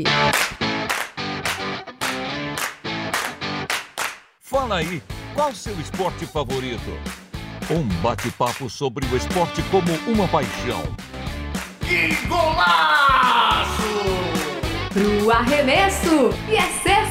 Fala 4.39 4.77
aí, 4.77 5.01
qual 5.33 5.53
seu 5.53 5.73
esporte 5.79 6.25
favorito? 6.25 6.91
Um 7.69 7.83
bate-papo 8.01 8.69
sobre 8.69 9.05
o 9.05 9.15
esporte 9.15 9.61
como 9.71 9.91
uma 10.07 10.27
paixão. 10.27 10.83
Pro 14.93 15.31
arremesso 15.31 16.31
e 16.49 16.57
é 16.57 16.67
sexta! 16.83 17.01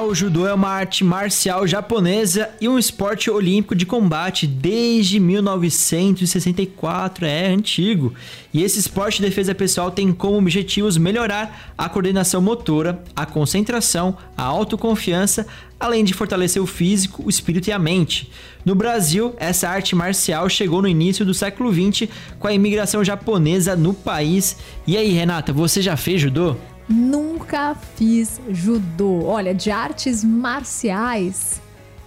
Ah, 0.00 0.04
o 0.04 0.14
judô 0.14 0.46
é 0.46 0.54
uma 0.54 0.70
arte 0.70 1.04
marcial 1.04 1.66
japonesa 1.66 2.48
e 2.58 2.66
um 2.66 2.78
esporte 2.78 3.30
olímpico 3.30 3.74
de 3.74 3.84
combate 3.84 4.46
desde 4.46 5.20
1964, 5.20 7.26
é 7.26 7.48
antigo. 7.48 8.14
E 8.50 8.62
esse 8.62 8.78
esporte 8.78 9.18
de 9.18 9.28
defesa 9.28 9.54
pessoal 9.54 9.90
tem 9.90 10.10
como 10.10 10.38
objetivos 10.38 10.96
melhorar 10.96 11.74
a 11.76 11.86
coordenação 11.86 12.40
motora, 12.40 13.04
a 13.14 13.26
concentração, 13.26 14.16
a 14.34 14.42
autoconfiança, 14.42 15.46
além 15.78 16.02
de 16.02 16.14
fortalecer 16.14 16.62
o 16.62 16.66
físico, 16.66 17.22
o 17.26 17.28
espírito 17.28 17.68
e 17.68 17.72
a 17.72 17.78
mente. 17.78 18.32
No 18.64 18.74
Brasil, 18.74 19.34
essa 19.36 19.68
arte 19.68 19.94
marcial 19.94 20.48
chegou 20.48 20.80
no 20.80 20.88
início 20.88 21.26
do 21.26 21.34
século 21.34 21.70
XX 21.70 22.08
com 22.38 22.48
a 22.48 22.54
imigração 22.54 23.04
japonesa 23.04 23.76
no 23.76 23.92
país. 23.92 24.56
E 24.86 24.96
aí, 24.96 25.12
Renata, 25.12 25.52
você 25.52 25.82
já 25.82 25.94
fez 25.94 26.22
judô? 26.22 26.56
Nunca 26.90 27.76
fiz 27.94 28.40
judô. 28.50 29.24
Olha, 29.24 29.54
de 29.54 29.70
artes 29.70 30.24
marciais. 30.24 31.60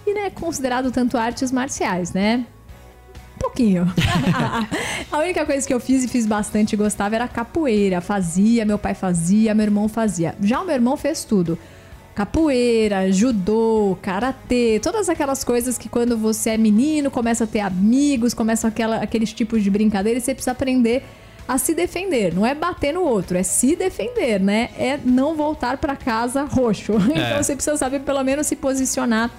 E 0.06 0.12
não 0.12 0.20
é 0.20 0.30
considerado 0.30 0.92
tanto 0.92 1.16
artes 1.16 1.50
marciais, 1.50 2.12
né? 2.12 2.44
Um 3.34 3.38
pouquinho. 3.38 3.90
a 5.10 5.18
única 5.18 5.46
coisa 5.46 5.66
que 5.66 5.72
eu 5.72 5.80
fiz 5.80 6.04
e 6.04 6.08
fiz 6.08 6.26
bastante 6.26 6.74
e 6.74 6.76
gostava 6.76 7.14
era 7.14 7.26
capoeira. 7.26 8.02
Fazia, 8.02 8.66
meu 8.66 8.78
pai 8.78 8.94
fazia, 8.94 9.54
meu 9.54 9.64
irmão 9.64 9.88
fazia. 9.88 10.34
Já 10.42 10.60
o 10.60 10.66
meu 10.66 10.74
irmão 10.74 10.98
fez 10.98 11.24
tudo. 11.24 11.58
Capoeira, 12.14 13.10
judô, 13.10 13.96
karatê, 14.02 14.78
todas 14.82 15.08
aquelas 15.08 15.42
coisas 15.42 15.78
que 15.78 15.88
quando 15.88 16.16
você 16.16 16.50
é 16.50 16.58
menino, 16.58 17.10
começa 17.10 17.42
a 17.42 17.46
ter 17.46 17.60
amigos, 17.60 18.34
começa 18.34 18.68
aquela, 18.68 18.96
aqueles 18.98 19.32
tipos 19.32 19.64
de 19.64 19.70
brincadeira 19.70 20.18
e 20.18 20.20
você 20.20 20.32
precisa 20.32 20.52
aprender 20.52 21.02
a 21.46 21.58
se 21.58 21.74
defender. 21.74 22.34
Não 22.34 22.44
é 22.44 22.54
bater 22.54 22.92
no 22.92 23.02
outro, 23.02 23.36
é 23.36 23.42
se 23.42 23.76
defender, 23.76 24.40
né? 24.40 24.70
É 24.78 24.98
não 25.04 25.36
voltar 25.36 25.78
pra 25.78 25.96
casa 25.96 26.44
roxo. 26.44 26.94
Então 27.14 27.42
você 27.42 27.54
precisa 27.54 27.76
saber 27.76 28.00
pelo 28.00 28.22
menos 28.22 28.46
se 28.46 28.56
posicionar 28.56 29.30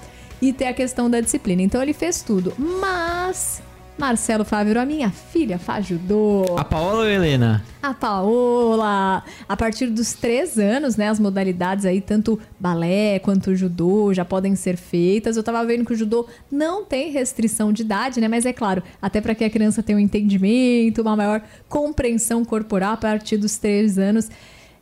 e 0.41 0.53
ter 0.53 0.67
a 0.67 0.73
questão 0.73 1.09
da 1.09 1.19
disciplina. 1.19 1.61
Então 1.61 1.81
ele 1.81 1.93
fez 1.93 2.21
tudo. 2.21 2.53
Mas 2.57 3.61
Marcelo 3.97 4.43
Fávero, 4.43 4.79
a 4.79 4.85
minha 4.85 5.09
filha 5.09 5.57
faz 5.57 5.85
judô. 5.85 6.57
A 6.57 6.65
Paola 6.65 6.99
ou 6.99 7.07
Helena? 7.07 7.63
A 7.81 7.93
Paola. 7.93 9.23
A 9.47 9.55
partir 9.55 9.87
dos 9.87 10.13
três 10.13 10.59
anos, 10.59 10.97
né? 10.97 11.07
As 11.07 11.17
modalidades 11.17 11.85
aí, 11.85 12.01
tanto 12.01 12.37
balé 12.59 13.19
quanto 13.19 13.55
judô, 13.55 14.13
já 14.13 14.25
podem 14.25 14.53
ser 14.53 14.75
feitas. 14.75 15.37
Eu 15.37 15.43
tava 15.43 15.65
vendo 15.65 15.85
que 15.85 15.93
o 15.93 15.95
judô 15.95 16.27
não 16.51 16.83
tem 16.83 17.09
restrição 17.09 17.71
de 17.71 17.83
idade, 17.83 18.19
né? 18.19 18.27
Mas 18.27 18.45
é 18.45 18.51
claro, 18.51 18.83
até 19.01 19.21
para 19.21 19.33
que 19.33 19.45
a 19.45 19.49
criança 19.49 19.81
tenha 19.81 19.97
um 19.97 20.01
entendimento, 20.01 21.01
uma 21.01 21.15
maior 21.15 21.41
compreensão 21.69 22.43
corporal 22.43 22.93
a 22.93 22.97
partir 22.97 23.37
dos 23.37 23.57
três 23.57 23.97
anos 23.97 24.29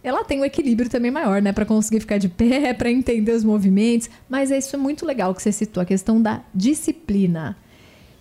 ela 0.04 0.26
tem 0.26 0.42
um 0.42 0.44
equilíbrio 0.44 0.90
também 0.90 1.10
maior, 1.10 1.42
né, 1.42 1.54
para 1.54 1.66
conseguir 1.66 2.02
ficar 2.02 2.18
de 2.18 2.28
pé, 2.28 2.74
para 2.76 2.92
entender 2.92 3.32
os 3.32 3.44
movimentos, 3.44 4.10
mas 4.28 4.52
isso 4.52 4.76
é 4.76 4.80
muito 4.80 5.06
legal 5.06 5.34
que 5.34 5.42
você 5.42 5.50
citou 5.50 5.82
a 5.82 5.86
questão 5.86 6.22
da 6.22 6.42
disciplina. 6.54 7.56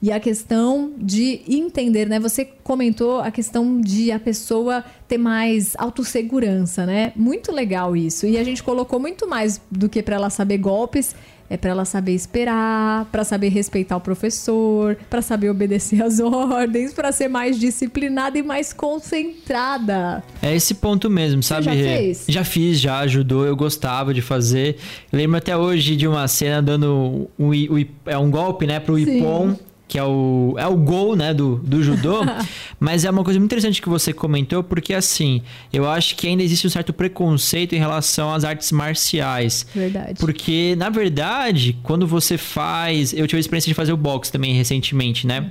E 0.02 0.10
a 0.10 0.18
questão 0.18 0.92
de 0.98 1.42
entender, 1.48 2.08
né? 2.08 2.18
Você 2.18 2.44
comentou 2.44 3.20
a 3.20 3.30
questão 3.30 3.80
de 3.80 4.10
a 4.10 4.18
pessoa 4.18 4.84
ter 5.06 5.16
mais 5.16 5.76
autossegurança, 5.78 6.84
né? 6.84 7.12
Muito 7.14 7.52
legal 7.52 7.96
isso. 7.96 8.26
E 8.26 8.36
a 8.36 8.42
gente 8.42 8.64
colocou 8.64 8.98
muito 8.98 9.28
mais 9.28 9.60
do 9.70 9.88
que 9.88 10.02
para 10.02 10.16
ela 10.16 10.28
saber 10.28 10.58
golpes, 10.58 11.14
é 11.48 11.56
para 11.56 11.70
ela 11.70 11.84
saber 11.84 12.14
esperar, 12.14 13.04
para 13.12 13.22
saber 13.22 13.50
respeitar 13.50 13.96
o 13.96 14.00
professor, 14.00 14.96
para 15.08 15.22
saber 15.22 15.50
obedecer 15.50 16.02
às 16.02 16.18
ordens, 16.20 16.92
para 16.92 17.12
ser 17.12 17.28
mais 17.28 17.56
disciplinada 17.56 18.36
e 18.36 18.42
mais 18.42 18.72
concentrada. 18.72 20.20
É 20.42 20.52
esse 20.52 20.74
ponto 20.74 21.08
mesmo, 21.08 21.44
sabe? 21.44 21.64
Você 21.64 21.70
já 21.70 21.96
fez? 21.96 22.24
Já 22.26 22.44
fiz, 22.44 22.80
já 22.80 22.98
ajudou, 23.00 23.44
eu 23.44 23.54
gostava 23.54 24.12
de 24.12 24.20
fazer. 24.20 24.78
Eu 25.12 25.16
lembro 25.16 25.36
até 25.36 25.56
hoje 25.56 25.94
de 25.94 26.08
uma 26.08 26.26
cena 26.26 26.60
dando 26.60 27.28
um, 27.38 27.50
um, 27.52 27.86
é 28.06 28.18
um 28.18 28.32
golpe, 28.32 28.66
né, 28.66 28.80
pro 28.80 28.96
Sim. 28.96 29.18
Ipon 29.18 29.56
que 29.92 29.98
é 29.98 30.04
o, 30.04 30.54
é 30.56 30.66
o 30.66 30.74
gol, 30.74 31.14
né, 31.14 31.34
do, 31.34 31.56
do 31.56 31.82
judô. 31.82 32.22
mas 32.80 33.04
é 33.04 33.10
uma 33.10 33.22
coisa 33.22 33.38
muito 33.38 33.50
interessante 33.50 33.82
que 33.82 33.90
você 33.90 34.10
comentou, 34.10 34.64
porque 34.64 34.94
assim, 34.94 35.42
eu 35.70 35.86
acho 35.86 36.16
que 36.16 36.26
ainda 36.26 36.42
existe 36.42 36.66
um 36.66 36.70
certo 36.70 36.94
preconceito 36.94 37.74
em 37.74 37.78
relação 37.78 38.32
às 38.32 38.42
artes 38.42 38.72
marciais. 38.72 39.66
Verdade. 39.74 40.14
Porque, 40.18 40.74
na 40.78 40.88
verdade, 40.88 41.76
quando 41.82 42.06
você 42.06 42.38
faz. 42.38 43.12
Eu 43.12 43.26
tive 43.26 43.36
a 43.36 43.40
experiência 43.40 43.68
de 43.68 43.74
fazer 43.74 43.92
o 43.92 43.96
boxe 43.98 44.32
também 44.32 44.54
recentemente, 44.54 45.26
né? 45.26 45.50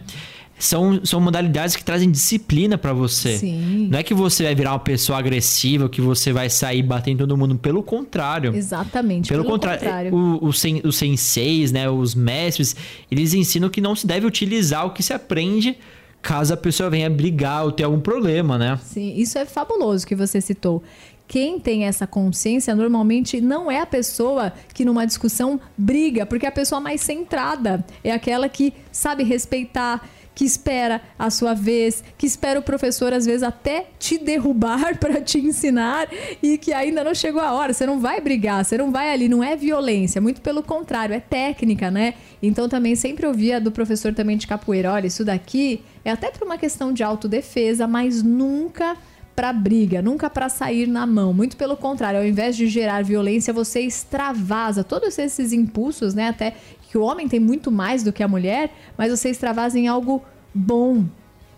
São, 0.63 1.03
são 1.03 1.19
modalidades 1.19 1.75
que 1.75 1.83
trazem 1.83 2.09
disciplina 2.09 2.77
para 2.77 2.93
você. 2.93 3.37
Sim. 3.37 3.87
Não 3.89 3.99
é 3.99 4.03
que 4.03 4.13
você 4.13 4.43
vai 4.43 4.55
virar 4.55 4.73
uma 4.73 4.79
pessoa 4.79 5.17
agressiva, 5.17 5.89
que 5.89 6.01
você 6.01 6.31
vai 6.31 6.49
sair 6.49 6.83
batendo 6.83 7.19
todo 7.19 7.37
mundo. 7.37 7.57
Pelo 7.57 7.81
contrário. 7.81 8.55
Exatamente. 8.55 9.29
Pelo, 9.29 9.43
contrário, 9.43 9.79
contrário. 9.79 10.15
O, 10.15 10.47
o 10.47 10.53
sen, 10.53 10.81
os 10.83 10.95
senseis, 10.95 11.71
né, 11.71 11.89
os 11.89 12.13
mestres, 12.13 12.75
eles 13.09 13.33
ensinam 13.33 13.69
que 13.69 13.81
não 13.81 13.95
se 13.95 14.05
deve 14.05 14.25
utilizar 14.25 14.85
o 14.85 14.91
que 14.91 15.01
se 15.01 15.13
aprende 15.13 15.77
caso 16.21 16.53
a 16.53 16.57
pessoa 16.57 16.89
venha 16.89 17.09
brigar 17.09 17.65
ou 17.65 17.71
ter 17.71 17.83
algum 17.83 17.99
problema, 17.99 18.55
né? 18.57 18.79
Sim, 18.83 19.15
isso 19.17 19.39
é 19.39 19.45
fabuloso 19.45 20.05
que 20.05 20.15
você 20.15 20.39
citou. 20.39 20.83
Quem 21.27 21.59
tem 21.59 21.85
essa 21.85 22.05
consciência 22.05 22.75
normalmente 22.75 23.39
não 23.39 23.71
é 23.71 23.79
a 23.79 23.85
pessoa 23.85 24.51
que 24.73 24.83
numa 24.83 25.05
discussão 25.05 25.59
briga, 25.77 26.25
porque 26.25 26.45
é 26.45 26.49
a 26.49 26.51
pessoa 26.51 26.81
mais 26.81 27.01
centrada 27.01 27.83
é 28.03 28.11
aquela 28.11 28.49
que 28.49 28.73
sabe 28.91 29.23
respeitar, 29.23 30.07
que 30.33 30.45
espera 30.45 31.01
a 31.17 31.29
sua 31.29 31.53
vez, 31.53 32.03
que 32.17 32.25
espera 32.25 32.59
o 32.59 32.63
professor 32.63 33.13
às 33.13 33.25
vezes 33.25 33.43
até 33.43 33.87
te 33.99 34.17
derrubar 34.17 34.97
para 34.99 35.21
te 35.21 35.39
ensinar 35.39 36.07
e 36.41 36.57
que 36.57 36.73
ainda 36.73 37.03
não 37.03 37.13
chegou 37.13 37.41
a 37.41 37.53
hora. 37.53 37.73
Você 37.73 37.85
não 37.85 37.99
vai 37.99 38.21
brigar, 38.21 38.63
você 38.63 38.77
não 38.77 38.91
vai 38.91 39.11
ali, 39.13 39.27
não 39.27 39.43
é 39.43 39.55
violência, 39.55 40.21
muito 40.21 40.41
pelo 40.41 40.63
contrário, 40.63 41.13
é 41.13 41.19
técnica, 41.19 41.91
né? 41.91 42.15
Então 42.41 42.67
também 42.69 42.95
sempre 42.95 43.25
ouvia 43.25 43.59
do 43.59 43.71
professor 43.71 44.13
também 44.13 44.37
de 44.37 44.47
capoeira, 44.47 44.91
olha, 44.91 45.07
isso 45.07 45.23
daqui 45.25 45.81
é 46.03 46.11
até 46.11 46.31
por 46.31 46.43
uma 46.45 46.57
questão 46.57 46.93
de 46.93 47.03
autodefesa, 47.03 47.87
mas 47.87 48.23
nunca 48.23 48.97
para 49.35 49.53
briga, 49.53 50.01
nunca 50.01 50.29
para 50.29 50.49
sair 50.49 50.87
na 50.87 51.05
mão. 51.05 51.33
Muito 51.33 51.55
pelo 51.55 51.77
contrário, 51.77 52.19
ao 52.19 52.25
invés 52.25 52.55
de 52.55 52.67
gerar 52.67 53.03
violência, 53.03 53.53
você 53.53 53.81
extravasa 53.81 54.83
todos 54.83 55.17
esses 55.17 55.53
impulsos, 55.53 56.13
né? 56.13 56.29
Até 56.29 56.55
que 56.91 56.97
o 56.97 57.01
homem 57.01 57.25
tem 57.25 57.39
muito 57.39 57.71
mais 57.71 58.03
do 58.03 58.11
que 58.11 58.21
a 58.21 58.27
mulher, 58.27 58.69
mas 58.97 59.17
você 59.17 59.29
extravasa 59.29 59.79
em 59.79 59.87
algo 59.87 60.21
bom. 60.53 61.05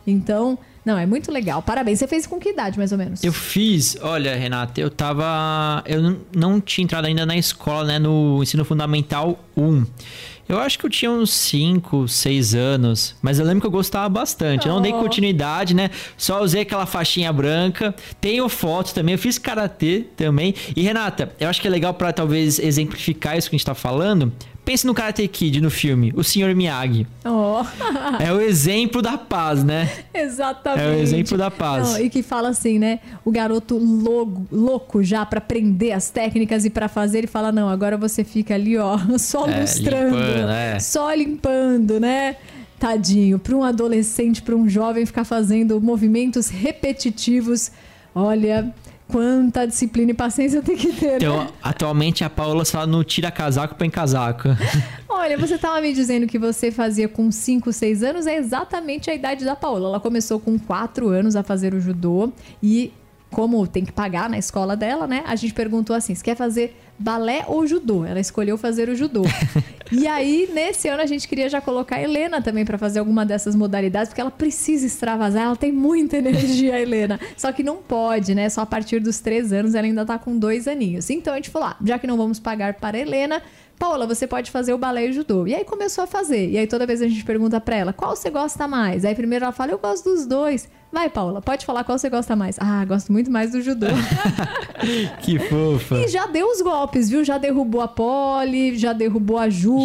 Então, 0.05 0.59
não, 0.85 0.95
é 0.95 1.07
muito 1.07 1.31
legal. 1.31 1.59
Parabéns. 1.63 1.97
Você 1.97 2.07
fez 2.07 2.27
com 2.27 2.39
que 2.39 2.49
idade, 2.49 2.77
mais 2.77 2.91
ou 2.91 2.99
menos? 2.99 3.23
Eu 3.23 3.33
fiz, 3.33 3.97
olha, 3.99 4.35
Renata, 4.35 4.79
eu 4.79 4.91
tava. 4.91 5.83
Eu 5.87 6.19
não 6.35 6.61
tinha 6.61 6.83
entrado 6.83 7.05
ainda 7.05 7.25
na 7.25 7.35
escola, 7.35 7.85
né? 7.85 7.99
No 7.99 8.43
ensino 8.43 8.63
fundamental 8.63 9.39
1. 9.57 9.85
Eu 10.47 10.59
acho 10.59 10.77
que 10.77 10.85
eu 10.85 10.89
tinha 10.89 11.09
uns 11.09 11.31
5, 11.31 12.07
6 12.07 12.53
anos, 12.53 13.15
mas 13.21 13.39
eu 13.39 13.45
lembro 13.45 13.61
que 13.61 13.67
eu 13.67 13.71
gostava 13.71 14.07
bastante. 14.09 14.67
Eu 14.67 14.73
não 14.73 14.81
dei 14.81 14.93
oh. 14.93 14.99
continuidade, 14.99 15.73
né? 15.73 15.89
Só 16.15 16.43
usei 16.43 16.61
aquela 16.61 16.85
faixinha 16.85 17.31
branca. 17.31 17.95
Tenho 18.19 18.47
fotos 18.49 18.91
também, 18.91 19.13
eu 19.13 19.19
fiz 19.19 19.39
karatê 19.39 20.05
também. 20.17 20.53
E 20.75 20.81
Renata, 20.81 21.31
eu 21.39 21.47
acho 21.49 21.61
que 21.61 21.67
é 21.67 21.71
legal 21.71 21.93
para 21.93 22.11
talvez 22.11 22.59
exemplificar 22.59 23.37
isso 23.37 23.49
que 23.49 23.55
a 23.55 23.57
gente 23.57 23.65
tá 23.65 23.73
falando. 23.73 24.33
Pense 24.65 24.87
no 24.87 24.93
Karate 24.93 25.27
Kid 25.27 25.59
no 25.59 25.69
filme, 25.69 26.13
o 26.15 26.23
Sr. 26.23 26.55
Miyagi. 26.55 27.05
Oh. 27.25 27.65
é 28.23 28.31
o 28.31 28.39
exemplo 28.39 29.01
da 29.01 29.17
paz, 29.17 29.61
né? 29.61 29.89
Exatamente. 30.13 30.81
É 30.81 30.89
o 30.89 30.93
exemplo 30.93 31.37
da 31.37 31.51
paz. 31.51 31.89
Não, 31.89 31.99
e 31.99 32.09
que 32.09 32.23
fala 32.23 32.49
assim, 32.49 32.79
né? 32.79 32.99
O 33.25 33.31
garoto 33.31 33.77
louco, 33.77 34.47
louco 34.49 35.03
já 35.03 35.25
para 35.25 35.39
aprender 35.39 35.91
as 35.91 36.09
técnicas 36.09 36.63
e 36.63 36.69
para 36.69 36.87
fazer, 36.87 37.19
ele 37.19 37.27
fala: 37.27 37.51
"Não, 37.51 37.67
agora 37.67 37.97
você 37.97 38.23
fica 38.23 38.53
ali, 38.53 38.77
ó, 38.77 38.97
só 39.19 39.47
é, 39.47 39.61
lustrando, 39.61 40.15
limpando, 40.15 40.51
é. 40.51 40.79
só 40.79 41.13
limpando, 41.13 41.99
né?" 41.99 42.37
Tadinho, 42.79 43.39
para 43.39 43.55
um 43.55 43.63
adolescente, 43.63 44.41
para 44.41 44.55
um 44.55 44.67
jovem 44.67 45.05
ficar 45.05 45.23
fazendo 45.23 45.79
movimentos 45.79 46.49
repetitivos, 46.49 47.71
olha, 48.13 48.73
quanta 49.07 49.65
disciplina 49.67 50.11
e 50.11 50.13
paciência 50.13 50.61
tem 50.61 50.75
que 50.75 50.91
ter, 50.93 51.17
então, 51.17 51.43
né? 51.43 51.49
atualmente 51.61 52.23
a 52.23 52.29
Paula 52.29 52.65
só 52.65 52.85
não 52.87 53.03
tira 53.03 53.29
casaco 53.29 53.75
põe 53.75 53.89
casaco. 53.89 54.49
Olha, 55.07 55.37
você 55.37 55.55
estava 55.55 55.79
me 55.81 55.93
dizendo 55.93 56.27
que 56.27 56.39
você 56.39 56.71
fazia 56.71 57.07
com 57.07 57.31
5, 57.31 57.71
6 57.71 58.03
anos, 58.03 58.27
é 58.27 58.37
exatamente 58.37 59.09
a 59.09 59.15
idade 59.15 59.45
da 59.45 59.55
Paula. 59.55 59.89
Ela 59.89 59.99
começou 59.99 60.39
com 60.39 60.57
4 60.57 61.09
anos 61.09 61.35
a 61.35 61.43
fazer 61.43 61.73
o 61.73 61.79
judô 61.79 62.31
e 62.61 62.91
como 63.33 63.65
tem 63.67 63.83
que 63.83 63.91
pagar 63.91 64.29
na 64.29 64.37
escola 64.37 64.77
dela, 64.77 65.07
né? 65.07 65.23
A 65.25 65.35
gente 65.35 65.53
perguntou 65.53 65.95
assim: 65.95 66.13
você 66.15 66.23
quer 66.23 66.35
fazer 66.35 66.77
balé 66.97 67.43
ou 67.47 67.65
judô? 67.65 68.05
Ela 68.05 68.19
escolheu 68.19 68.57
fazer 68.57 68.89
o 68.89 68.95
judô. 68.95 69.23
e 69.91 70.07
aí, 70.07 70.49
nesse 70.53 70.87
ano, 70.87 71.01
a 71.01 71.05
gente 71.05 71.27
queria 71.27 71.49
já 71.49 71.59
colocar 71.59 71.97
a 71.97 72.01
Helena 72.01 72.41
também 72.41 72.65
para 72.65 72.77
fazer 72.77 72.99
alguma 72.99 73.25
dessas 73.25 73.55
modalidades, 73.55 74.09
porque 74.09 74.21
ela 74.21 74.31
precisa 74.31 74.85
extravasar, 74.85 75.43
ela 75.43 75.55
tem 75.55 75.71
muita 75.71 76.17
energia, 76.17 76.75
a 76.75 76.81
Helena. 76.81 77.19
Só 77.37 77.51
que 77.51 77.63
não 77.63 77.77
pode, 77.77 78.33
né? 78.35 78.49
Só 78.49 78.61
a 78.61 78.65
partir 78.65 78.99
dos 78.99 79.19
três 79.19 79.51
anos, 79.51 79.75
ela 79.75 79.85
ainda 79.85 80.05
tá 80.05 80.17
com 80.17 80.37
dois 80.37 80.67
aninhos. 80.67 81.09
Então 81.09 81.33
a 81.33 81.37
gente 81.37 81.49
falou: 81.49 81.69
ah, 81.69 81.77
já 81.83 81.99
que 81.99 82.07
não 82.07 82.17
vamos 82.17 82.39
pagar 82.39 82.75
para 82.75 82.97
a 82.97 83.01
Helena, 83.01 83.41
Paula, 83.77 84.07
você 84.07 84.25
pode 84.25 84.49
fazer 84.51 84.73
o 84.73 84.77
balé 84.77 85.07
e 85.07 85.09
o 85.09 85.13
judô. 85.13 85.47
E 85.47 85.53
aí 85.53 85.65
começou 85.65 86.03
a 86.03 86.07
fazer. 86.07 86.49
E 86.49 86.57
aí 86.57 86.67
toda 86.67 86.85
vez 86.85 87.01
a 87.01 87.07
gente 87.07 87.23
pergunta 87.25 87.59
para 87.59 87.75
ela, 87.75 87.93
qual 87.93 88.15
você 88.15 88.29
gosta 88.29 88.67
mais? 88.67 89.03
Aí 89.03 89.15
primeiro 89.15 89.45
ela 89.45 89.51
fala, 89.51 89.71
eu 89.71 89.79
gosto 89.79 90.09
dos 90.09 90.25
dois. 90.25 90.69
Vai, 90.93 91.09
Paula, 91.09 91.41
pode 91.41 91.65
falar 91.65 91.83
qual 91.83 91.97
você 91.97 92.07
gosta 92.07 92.35
mais. 92.35 92.55
Ah, 92.59 92.85
gosto 92.85 93.11
muito 93.11 93.31
mais 93.31 93.51
do 93.51 93.61
judô. 93.63 93.87
que 95.23 95.39
fofa. 95.39 95.95
E 95.95 96.07
já 96.07 96.27
deu 96.27 96.47
os 96.47 96.61
golpes, 96.61 97.09
viu? 97.09 97.25
Já 97.25 97.39
derrubou 97.39 97.81
a 97.81 97.87
Polly, 97.87 98.77
já 98.77 98.93
derrubou 98.93 99.39
a 99.39 99.49
Ju. 99.49 99.75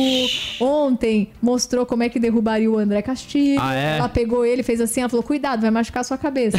Ontem 0.61 1.31
mostrou 1.41 1.87
como 1.87 2.03
é 2.03 2.11
que 2.11 2.21
derrubaria 2.21 2.71
o 2.71 2.77
André 2.77 3.01
Castilho. 3.01 3.59
Ah, 3.59 3.75
é? 3.75 3.97
Ela 3.97 4.09
pegou 4.11 4.45
ele, 4.45 4.63
fez 4.63 4.83
assim, 4.83 5.01
ela 5.01 5.09
falou: 5.09 5.23
cuidado, 5.23 5.63
vai 5.63 5.71
machucar 5.71 6.03
a 6.03 6.05
sua 6.05 6.19
cabeça. 6.19 6.59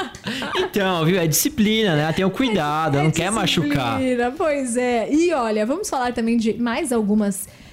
então, 0.56 1.02
viu? 1.06 1.18
É 1.18 1.26
disciplina, 1.26 1.96
né? 1.96 2.02
Ela 2.02 2.12
tem 2.12 2.24
o 2.26 2.30
cuidado, 2.30 2.96
é, 2.96 2.98
ela 2.98 3.04
não 3.04 3.10
é 3.10 3.14
quer 3.14 3.32
machucar. 3.32 3.98
Pois 4.36 4.76
é. 4.76 5.10
E 5.10 5.32
olha, 5.32 5.64
vamos 5.64 5.88
falar 5.88 6.12
também 6.12 6.36
de 6.36 6.52
mais 6.52 6.92
algumas 6.92 7.48
é, 7.48 7.65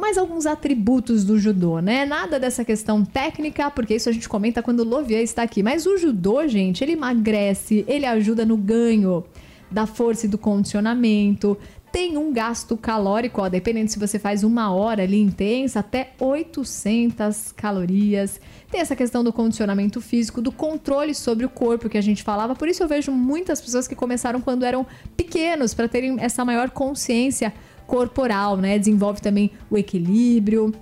mais 0.00 0.18
alguns 0.18 0.46
atributos 0.46 1.24
do 1.24 1.38
judô, 1.38 1.80
né? 1.80 2.04
Nada 2.04 2.38
dessa 2.38 2.64
questão 2.64 3.04
técnica, 3.04 3.70
porque 3.70 3.94
isso 3.94 4.08
a 4.08 4.12
gente 4.12 4.28
comenta 4.28 4.62
quando 4.62 4.80
o 4.80 4.84
Lovier 4.84 5.22
está 5.22 5.42
aqui. 5.42 5.62
Mas 5.62 5.86
o 5.86 5.96
judô, 5.96 6.46
gente, 6.46 6.82
ele 6.82 6.92
emagrece, 6.92 7.84
ele 7.86 8.06
ajuda 8.06 8.44
no 8.44 8.56
ganho 8.56 9.24
da 9.70 9.86
força 9.86 10.26
e 10.26 10.28
do 10.28 10.38
condicionamento. 10.38 11.56
Tem 11.92 12.16
um 12.18 12.32
gasto 12.32 12.76
calórico, 12.76 13.40
ó, 13.40 13.48
dependendo 13.48 13.90
se 13.90 13.98
você 13.98 14.18
faz 14.18 14.44
uma 14.44 14.70
hora 14.70 15.02
ali 15.02 15.20
intensa, 15.20 15.80
até 15.80 16.12
800 16.20 17.52
calorias. 17.52 18.40
Tem 18.70 18.80
essa 18.80 18.94
questão 18.94 19.24
do 19.24 19.32
condicionamento 19.32 20.00
físico, 20.00 20.42
do 20.42 20.52
controle 20.52 21.14
sobre 21.14 21.46
o 21.46 21.48
corpo 21.48 21.88
que 21.88 21.96
a 21.96 22.02
gente 22.02 22.22
falava. 22.22 22.54
Por 22.54 22.68
isso 22.68 22.82
eu 22.82 22.88
vejo 22.88 23.12
muitas 23.12 23.60
pessoas 23.60 23.88
que 23.88 23.94
começaram 23.94 24.40
quando 24.40 24.64
eram 24.64 24.86
pequenos, 25.16 25.72
para 25.72 25.88
terem 25.88 26.16
essa 26.20 26.44
maior 26.44 26.70
consciência 26.70 27.52
corporal, 27.86 28.56
né? 28.56 28.78
Desenvolve 28.78 29.20
também 29.20 29.50
o 29.70 29.76
equilíbrio, 29.76 30.74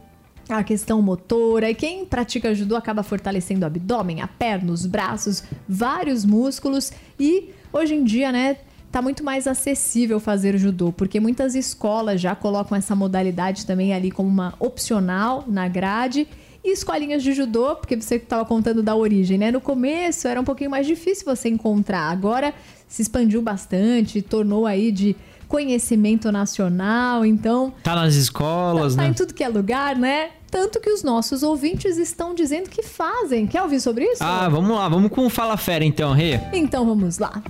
a 0.49 0.63
questão 0.63 1.01
motora. 1.03 1.71
E 1.71 1.75
quem 1.75 2.05
pratica 2.05 2.55
judô 2.55 2.77
acaba 2.77 3.03
fortalecendo 3.03 3.63
o 3.63 3.67
abdômen, 3.67 4.21
a 4.21 4.27
perna, 4.27 4.73
os 4.73 4.87
braços, 4.87 5.45
vários 5.69 6.25
músculos. 6.25 6.93
E 7.19 7.51
hoje 7.73 7.95
em 7.95 8.05
dia, 8.05 8.33
né? 8.33 8.57
tá 8.95 9.03
muito 9.03 9.25
mais 9.25 9.49
acessível 9.49 10.21
fazer 10.21 10.57
judô, 10.57 10.93
porque 10.93 11.19
muitas 11.19 11.57
escolas 11.57 12.21
já 12.21 12.33
colocam 12.37 12.79
essa 12.79 12.95
modalidade 12.95 13.67
também 13.67 13.93
ali 13.93 14.09
como 14.09 14.29
uma 14.29 14.55
opcional 14.61 15.43
na 15.49 15.67
grade. 15.67 16.29
E 16.63 16.73
escolinhas 16.73 17.21
de 17.21 17.33
judô, 17.33 17.75
porque 17.75 18.01
você 18.01 18.15
estava 18.15 18.45
contando 18.45 18.85
da 18.85 18.95
origem, 18.95 19.37
né? 19.37 19.51
No 19.51 19.61
começo 19.61 20.29
era 20.29 20.41
um 20.41 20.45
pouquinho 20.45 20.71
mais 20.71 20.87
difícil 20.87 21.25
você 21.25 21.49
encontrar. 21.49 22.09
Agora 22.09 22.55
se 22.87 23.03
expandiu 23.03 23.43
bastante, 23.43 24.23
tornou 24.23 24.65
aí 24.65 24.93
de 24.93 25.17
conhecimento 25.49 26.31
nacional, 26.33 27.25
então. 27.25 27.73
Tá 27.83 27.95
nas 27.95 28.15
escolas, 28.15 28.95
tá, 28.95 29.03
né? 29.03 29.09
Tá 29.09 29.11
em 29.11 29.15
tudo 29.15 29.35
que 29.35 29.45
é 29.45 29.49
lugar, 29.49 29.97
né? 29.97 30.31
Tanto 30.51 30.81
que 30.81 30.89
os 30.89 31.03
nossos 31.03 31.43
ouvintes 31.43 31.97
estão 31.99 32.35
dizendo 32.35 32.71
que 32.71 32.83
fazem. 32.83 33.47
Quer 33.47 33.63
ouvir 33.63 33.81
sobre 33.81 34.05
isso? 34.05 34.23
Ah, 34.23 34.49
vamos 34.49 34.77
lá, 34.77 34.89
vamos 34.89 35.11
com 35.11 35.27
o 35.27 35.31
Fala 35.31 35.57
Fera 35.57 35.85
então, 35.85 36.13
Rê. 36.13 36.41
Então 36.53 36.87
vamos 36.87 37.19
lá. 37.19 37.43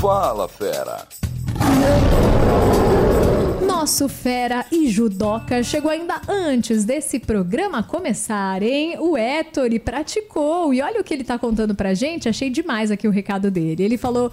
Fala, 0.00 0.48
fera. 0.48 1.06
Nosso 3.86 4.08
fera 4.08 4.66
e 4.72 4.88
judoca 4.88 5.62
chegou 5.62 5.88
ainda 5.88 6.20
antes 6.28 6.84
desse 6.84 7.20
programa 7.20 7.84
começar, 7.84 8.60
hein? 8.60 8.98
O 8.98 9.16
Ettore 9.16 9.78
praticou 9.78 10.74
e 10.74 10.82
olha 10.82 11.00
o 11.00 11.04
que 11.04 11.14
ele 11.14 11.22
tá 11.22 11.38
contando 11.38 11.72
pra 11.72 11.94
gente, 11.94 12.28
achei 12.28 12.50
demais 12.50 12.90
aqui 12.90 13.06
o 13.06 13.12
recado 13.12 13.48
dele. 13.48 13.84
Ele 13.84 13.96
falou: 13.96 14.32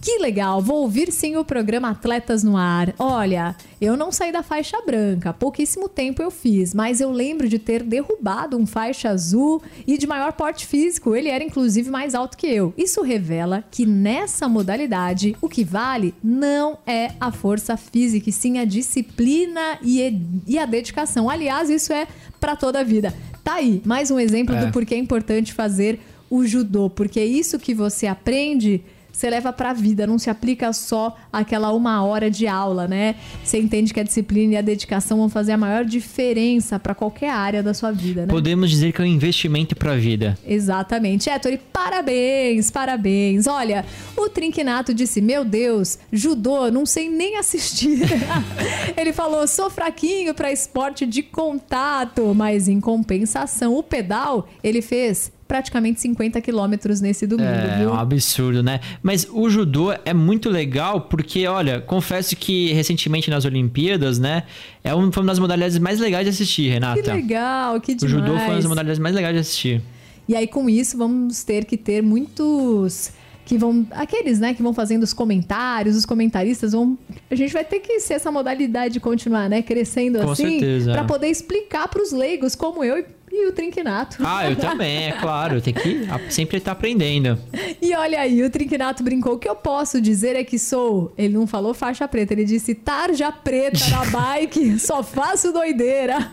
que 0.00 0.18
legal, 0.18 0.62
vou 0.62 0.82
ouvir 0.82 1.12
sim 1.12 1.36
o 1.36 1.44
programa 1.44 1.90
Atletas 1.90 2.42
no 2.42 2.56
Ar. 2.56 2.94
Olha, 2.98 3.54
eu 3.80 3.96
não 3.96 4.10
saí 4.10 4.32
da 4.32 4.42
faixa 4.42 4.80
branca, 4.80 5.32
pouquíssimo 5.32 5.88
tempo 5.88 6.22
eu 6.22 6.30
fiz, 6.30 6.72
mas 6.72 7.00
eu 7.00 7.10
lembro 7.12 7.48
de 7.48 7.58
ter 7.58 7.82
derrubado 7.82 8.56
um 8.56 8.66
faixa 8.66 9.10
azul 9.10 9.60
e 9.86 9.98
de 9.98 10.06
maior 10.06 10.32
porte 10.32 10.66
físico, 10.66 11.14
ele 11.14 11.28
era 11.28 11.44
inclusive 11.44 11.90
mais 11.90 12.14
alto 12.14 12.36
que 12.36 12.46
eu. 12.46 12.72
Isso 12.78 13.02
revela 13.02 13.62
que 13.70 13.84
nessa 13.84 14.48
modalidade 14.48 15.36
o 15.40 15.48
que 15.48 15.64
vale 15.64 16.14
não 16.24 16.78
é 16.86 17.12
a 17.20 17.30
força 17.30 17.76
física, 17.76 18.30
e 18.30 18.32
sim 18.32 18.58
a 18.58 18.64
disciplina 18.64 19.78
e, 19.82 20.58
a 20.58 20.64
dedicação. 20.64 21.28
Aliás, 21.28 21.68
isso 21.68 21.92
é 21.92 22.06
para 22.38 22.56
toda 22.56 22.80
a 22.80 22.84
vida. 22.84 23.12
Tá 23.44 23.54
aí, 23.54 23.82
mais 23.84 24.10
um 24.10 24.18
exemplo 24.18 24.54
É. 24.54 24.64
do 24.64 24.72
porquê 24.72 24.94
é 24.94 24.98
importante 24.98 25.52
fazer 25.52 26.00
o 26.30 26.46
judô, 26.46 26.88
porque 26.88 27.22
isso 27.22 27.58
que 27.58 27.74
você 27.74 28.06
aprende 28.06 28.82
você 29.12 29.28
leva 29.28 29.52
pra 29.52 29.72
vida, 29.72 30.06
não 30.06 30.18
se 30.18 30.30
aplica 30.30 30.72
só 30.72 31.16
aquela 31.32 31.72
uma 31.72 32.02
hora 32.04 32.30
de 32.30 32.46
aula, 32.46 32.88
né? 32.88 33.16
Você 33.44 33.58
entende 33.58 33.92
que 33.92 34.00
a 34.00 34.02
disciplina 34.02 34.54
e 34.54 34.56
a 34.56 34.62
dedicação 34.62 35.18
vão 35.18 35.28
fazer 35.28 35.52
a 35.52 35.58
maior 35.58 35.84
diferença 35.84 36.78
pra 36.78 36.94
qualquer 36.94 37.30
área 37.30 37.62
da 37.62 37.74
sua 37.74 37.92
vida, 37.92 38.22
né? 38.22 38.28
Podemos 38.28 38.70
dizer 38.70 38.92
que 38.92 39.00
é 39.00 39.04
um 39.04 39.08
investimento 39.08 39.76
pra 39.76 39.96
vida. 39.96 40.38
Exatamente. 40.46 41.28
Héctor, 41.28 41.52
e 41.52 41.58
parabéns, 41.58 42.70
parabéns. 42.70 43.46
Olha, 43.46 43.84
o 44.16 44.28
Trinquinato 44.28 44.94
disse: 44.94 45.20
Meu 45.20 45.44
Deus, 45.44 45.98
judô, 46.12 46.70
não 46.70 46.86
sei 46.86 47.08
nem 47.08 47.36
assistir. 47.36 48.00
Ele 48.96 49.12
falou: 49.12 49.46
sou 49.46 49.70
fraquinho 49.70 50.34
pra 50.34 50.52
esporte 50.52 51.06
de 51.06 51.22
contato, 51.22 52.34
mas 52.34 52.68
em 52.68 52.80
compensação, 52.80 53.76
o 53.76 53.82
pedal 53.82 54.48
ele 54.62 54.82
fez 54.82 55.32
praticamente 55.50 56.00
50 56.00 56.40
quilômetros 56.40 57.00
nesse 57.00 57.26
domingo, 57.26 57.48
É, 57.50 57.78
viu? 57.80 57.90
um 57.90 57.94
absurdo, 57.94 58.62
né? 58.62 58.78
Mas 59.02 59.26
o 59.28 59.50
judô 59.50 59.92
é 60.04 60.14
muito 60.14 60.48
legal 60.48 61.00
porque, 61.00 61.44
olha, 61.48 61.80
confesso 61.80 62.36
que 62.36 62.72
recentemente 62.72 63.28
nas 63.28 63.44
Olimpíadas, 63.44 64.16
né? 64.20 64.44
É 64.84 64.94
um, 64.94 65.10
foi 65.10 65.24
uma 65.24 65.32
das 65.32 65.40
modalidades 65.40 65.76
mais 65.80 65.98
legais 65.98 66.24
de 66.24 66.30
assistir, 66.30 66.68
Renata. 66.70 67.02
Que 67.02 67.10
legal, 67.10 67.80
que 67.80 67.90
O 67.92 67.96
demais. 67.96 68.12
judô 68.12 68.38
foi 68.38 68.46
uma 68.46 68.54
das 68.54 68.66
modalidades 68.66 69.00
mais 69.00 69.12
legais 69.12 69.34
de 69.34 69.40
assistir. 69.40 69.82
E 70.28 70.36
aí, 70.36 70.46
com 70.46 70.70
isso, 70.70 70.96
vamos 70.96 71.42
ter 71.42 71.64
que 71.64 71.76
ter 71.76 72.00
muitos 72.00 73.10
que 73.44 73.58
vão. 73.58 73.84
Aqueles, 73.90 74.38
né, 74.38 74.54
que 74.54 74.62
vão 74.62 74.72
fazendo 74.72 75.02
os 75.02 75.12
comentários, 75.12 75.96
os 75.96 76.06
comentaristas 76.06 76.70
vão. 76.70 76.96
A 77.28 77.34
gente 77.34 77.52
vai 77.52 77.64
ter 77.64 77.80
que 77.80 77.98
ser 77.98 78.14
essa 78.14 78.30
modalidade 78.30 79.00
continuar, 79.00 79.48
né? 79.50 79.62
Crescendo 79.62 80.20
Com 80.20 80.30
assim. 80.30 80.60
é. 80.88 81.02
poder 81.02 81.26
explicar 81.26 81.88
pros 81.88 82.12
leigos, 82.12 82.54
como 82.54 82.84
eu 82.84 82.98
e, 82.98 83.04
e 83.32 83.48
o 83.48 83.52
Trinquinato. 83.52 84.16
Ah, 84.24 84.48
eu 84.50 84.56
também, 84.56 85.08
é 85.08 85.12
claro. 85.12 85.60
Tem 85.60 85.72
que 85.72 86.06
sempre 86.28 86.58
estar 86.58 86.72
aprendendo. 86.72 87.38
E 87.80 87.94
olha 87.94 88.20
aí, 88.20 88.42
o 88.42 88.50
Trinquinato 88.50 89.02
brincou. 89.02 89.34
O 89.34 89.38
que 89.38 89.48
eu 89.48 89.54
posso 89.56 90.00
dizer 90.00 90.34
é 90.36 90.42
que 90.44 90.58
sou. 90.58 91.12
Ele 91.16 91.34
não 91.34 91.46
falou 91.46 91.72
faixa 91.72 92.06
preta, 92.08 92.32
ele 92.34 92.44
disse 92.44 92.74
tarja 92.74 93.30
preta 93.30 93.78
na 93.90 94.04
bike, 94.10 94.78
só 94.78 95.02
faço 95.02 95.52
doideira. 95.52 96.30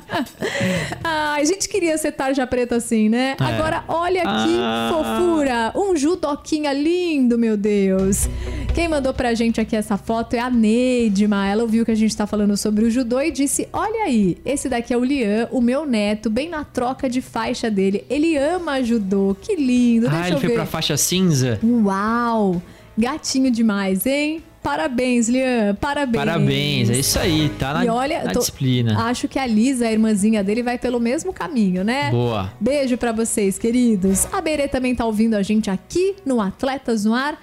Ai, 1.03 1.41
a 1.41 1.45
gente 1.45 1.69
queria 1.69 1.97
ser 1.97 2.11
tarja 2.13 2.45
preta 2.47 2.75
assim, 2.75 3.09
né? 3.09 3.35
É. 3.39 3.43
Agora, 3.43 3.83
olha 3.87 4.21
que 4.21 4.57
Ah. 4.59 4.91
fofura! 4.91 5.71
Um 5.75 5.95
judoquinha 5.95 6.73
lindo, 6.73 7.37
meu 7.37 7.55
Deus! 7.55 8.27
Quem 8.73 8.87
mandou 8.87 9.13
pra 9.13 9.33
gente 9.33 9.59
aqui 9.61 9.75
essa 9.75 9.97
foto 9.97 10.35
é 10.35 10.39
a 10.39 10.49
Neidma. 10.49 11.47
Ela 11.47 11.63
ouviu 11.63 11.83
que 11.85 11.91
a 11.91 11.95
gente 11.95 12.15
tá 12.15 12.27
falando 12.27 12.55
sobre 12.57 12.85
o 12.85 12.91
judô 12.91 13.19
e 13.21 13.31
disse: 13.31 13.67
Olha 13.71 14.03
aí, 14.03 14.37
esse 14.45 14.67
daqui 14.69 14.93
é 14.93 14.97
o 14.97 15.03
Lian, 15.03 15.47
o 15.51 15.61
meu 15.61 15.85
neto, 15.85 16.29
bem 16.29 16.49
na 16.49 16.63
troca 16.63 16.86
de 17.09 17.21
faixa 17.21 17.69
dele. 17.71 18.03
Ele 18.09 18.37
ama 18.37 18.81
judô, 18.83 19.35
que 19.41 19.55
lindo. 19.55 20.07
ah, 20.07 20.11
Deixa 20.11 20.27
ele 20.27 20.35
eu 20.35 20.39
foi 20.39 20.49
ver. 20.49 20.55
pra 20.55 20.65
faixa 20.65 20.95
cinza? 20.97 21.59
Uau! 21.63 22.61
Gatinho 22.97 23.51
demais, 23.51 24.05
hein? 24.05 24.43
Parabéns, 24.63 25.29
Lian. 25.29 25.75
Parabéns. 25.79 26.25
Parabéns, 26.25 26.89
é 26.89 26.97
isso 26.99 27.17
aí, 27.17 27.47
tá 27.57 27.73
na, 27.73 27.85
e 27.85 27.89
olha, 27.89 28.23
na 28.25 28.31
tô- 28.33 28.39
disciplina. 28.39 29.05
acho 29.05 29.27
que 29.27 29.39
a 29.39 29.45
Lisa, 29.45 29.87
a 29.87 29.91
irmãzinha 29.91 30.43
dele, 30.43 30.61
vai 30.61 30.77
pelo 30.77 30.99
mesmo 30.99 31.31
caminho, 31.31 31.83
né? 31.85 32.09
Boa. 32.11 32.51
Beijo 32.59 32.97
pra 32.97 33.13
vocês, 33.13 33.57
queridos. 33.57 34.27
A 34.33 34.41
Berê 34.41 34.67
também 34.67 34.93
tá 34.93 35.05
ouvindo 35.05 35.35
a 35.35 35.43
gente 35.43 35.69
aqui 35.69 36.15
no 36.25 36.41
Atletas 36.41 37.05
no 37.05 37.13
Ar. 37.13 37.37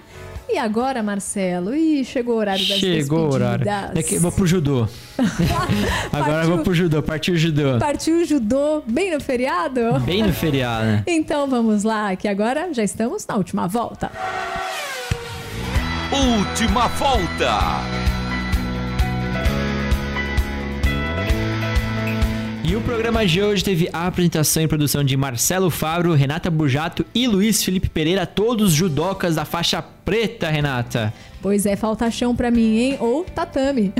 E 0.47 0.57
agora, 0.57 1.01
Marcelo? 1.01 1.75
Ih, 1.75 2.03
chegou 2.05 2.35
o 2.35 2.37
horário 2.37 2.67
das 2.67 2.77
Chegou 2.77 3.27
o 3.29 3.33
horário. 3.33 3.65
despedidas. 3.65 3.93
Daqui, 3.95 4.17
vou 4.19 4.31
pro 4.31 4.45
judô. 4.45 4.87
Agora 6.13 6.43
eu 6.43 6.49
vou 6.55 6.59
pro 6.59 6.73
judô, 6.73 7.01
partiu 7.01 7.33
o 7.33 7.37
judô. 7.37 7.77
Partiu 7.79 8.17
o 8.21 8.25
judô 8.25 8.83
bem 8.85 9.13
no 9.13 9.19
feriado? 9.19 9.99
Bem 10.01 10.23
no 10.23 10.31
feriado, 10.33 10.85
né? 10.85 11.03
Então 11.07 11.47
vamos 11.47 11.83
lá, 11.83 12.15
que 12.15 12.27
agora 12.27 12.73
já 12.73 12.83
estamos 12.83 13.25
na 13.25 13.35
última 13.35 13.67
volta. 13.67 14.11
Última 16.11 16.87
volta. 16.89 18.14
E 22.67 22.75
o 22.75 22.81
programa 22.81 23.23
de 23.23 23.43
hoje 23.43 23.63
teve 23.63 23.87
a 23.93 24.07
apresentação 24.07 24.63
e 24.63 24.67
produção 24.67 25.03
de 25.03 25.15
Marcelo 25.15 25.69
Fabro, 25.69 26.15
Renata 26.15 26.49
Bujato 26.49 27.05
e 27.13 27.27
Luiz 27.27 27.63
Felipe 27.63 27.87
Pereira, 27.87 28.25
todos 28.25 28.73
judocas 28.73 29.35
da 29.35 29.45
faixa 29.45 29.83
preta, 29.83 30.49
Renata. 30.49 31.13
Pois 31.45 31.63
é, 31.67 31.75
falta 31.75 32.09
chão 32.09 32.35
pra 32.35 32.49
mim, 32.49 32.79
hein? 32.79 32.97
Ou 32.99 33.23
tatame. 33.23 33.93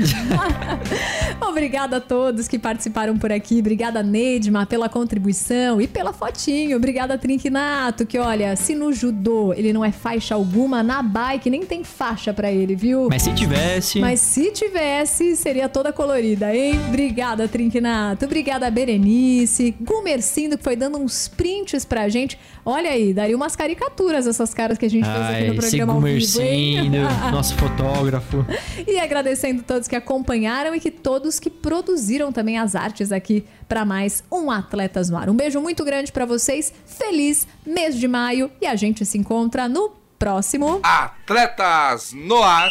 Obrigada 1.48 1.98
a 1.98 2.00
todos 2.00 2.48
que 2.48 2.58
participaram 2.58 3.16
por 3.16 3.30
aqui. 3.30 3.60
Obrigada, 3.60 4.02
Neidma, 4.02 4.66
pela 4.66 4.88
contribuição 4.88 5.80
e 5.80 5.86
pela 5.86 6.12
fotinho. 6.12 6.76
Obrigada, 6.76 7.16
Trinquinato, 7.16 8.04
que 8.04 8.18
olha, 8.18 8.56
se 8.56 8.74
no 8.74 8.92
judô 8.92 9.52
ele 9.52 9.72
não 9.72 9.84
é 9.84 9.92
faixa 9.92 10.34
alguma, 10.34 10.82
na 10.82 11.00
bike 11.04 11.48
nem 11.48 11.64
tem 11.64 11.84
faixa 11.84 12.34
pra 12.34 12.50
ele, 12.50 12.74
viu? 12.74 13.06
Mas 13.08 13.22
se 13.22 13.32
tivesse. 13.32 14.00
Mas 14.00 14.18
se 14.18 14.50
tivesse, 14.50 15.36
seria 15.36 15.68
toda 15.68 15.92
colorida, 15.92 16.52
hein? 16.52 16.80
Obrigada, 16.88 17.46
Trinquinato. 17.46 18.24
Obrigada, 18.24 18.68
Berenice. 18.72 19.72
Gumercindo, 19.80 20.58
que 20.58 20.64
foi 20.64 20.74
dando 20.74 20.98
uns 20.98 21.28
prints 21.28 21.84
pra 21.84 22.08
gente. 22.08 22.36
Olha 22.64 22.90
aí, 22.90 23.14
daria 23.14 23.36
umas 23.36 23.54
caricaturas 23.54 24.26
essas 24.26 24.52
caras 24.52 24.76
que 24.76 24.84
a 24.84 24.90
gente 24.90 25.04
fez 25.04 25.16
aqui 25.16 25.34
Ai, 25.34 25.46
no 25.46 25.54
programa 25.54 25.92
ao 25.92 26.00
vivo, 26.00 26.40
hein? 26.42 26.90
Nosso 27.36 27.54
fotógrafo. 27.56 28.46
E 28.88 28.98
agradecendo 28.98 29.62
todos 29.62 29.86
que 29.86 29.94
acompanharam 29.94 30.74
e 30.74 30.80
que 30.80 30.90
todos 30.90 31.38
que 31.38 31.50
produziram 31.50 32.32
também 32.32 32.56
as 32.56 32.74
artes 32.74 33.12
aqui 33.12 33.44
para 33.68 33.84
mais 33.84 34.24
um 34.32 34.50
Atletas 34.50 35.10
no 35.10 35.18
Ar. 35.18 35.28
Um 35.28 35.34
beijo 35.34 35.60
muito 35.60 35.84
grande 35.84 36.10
para 36.10 36.24
vocês. 36.24 36.72
Feliz 36.86 37.46
mês 37.66 37.94
de 37.98 38.08
maio 38.08 38.50
e 38.58 38.66
a 38.66 38.74
gente 38.74 39.04
se 39.04 39.18
encontra 39.18 39.68
no 39.68 39.92
próximo. 40.18 40.80
Atletas 40.82 42.14
no 42.14 42.42
ar. 42.42 42.70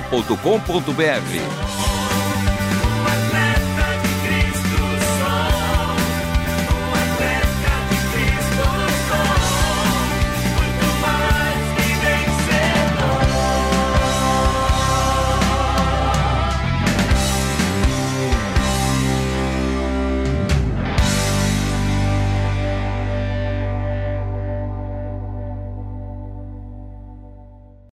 transmundial.com.br. 0.00 2.01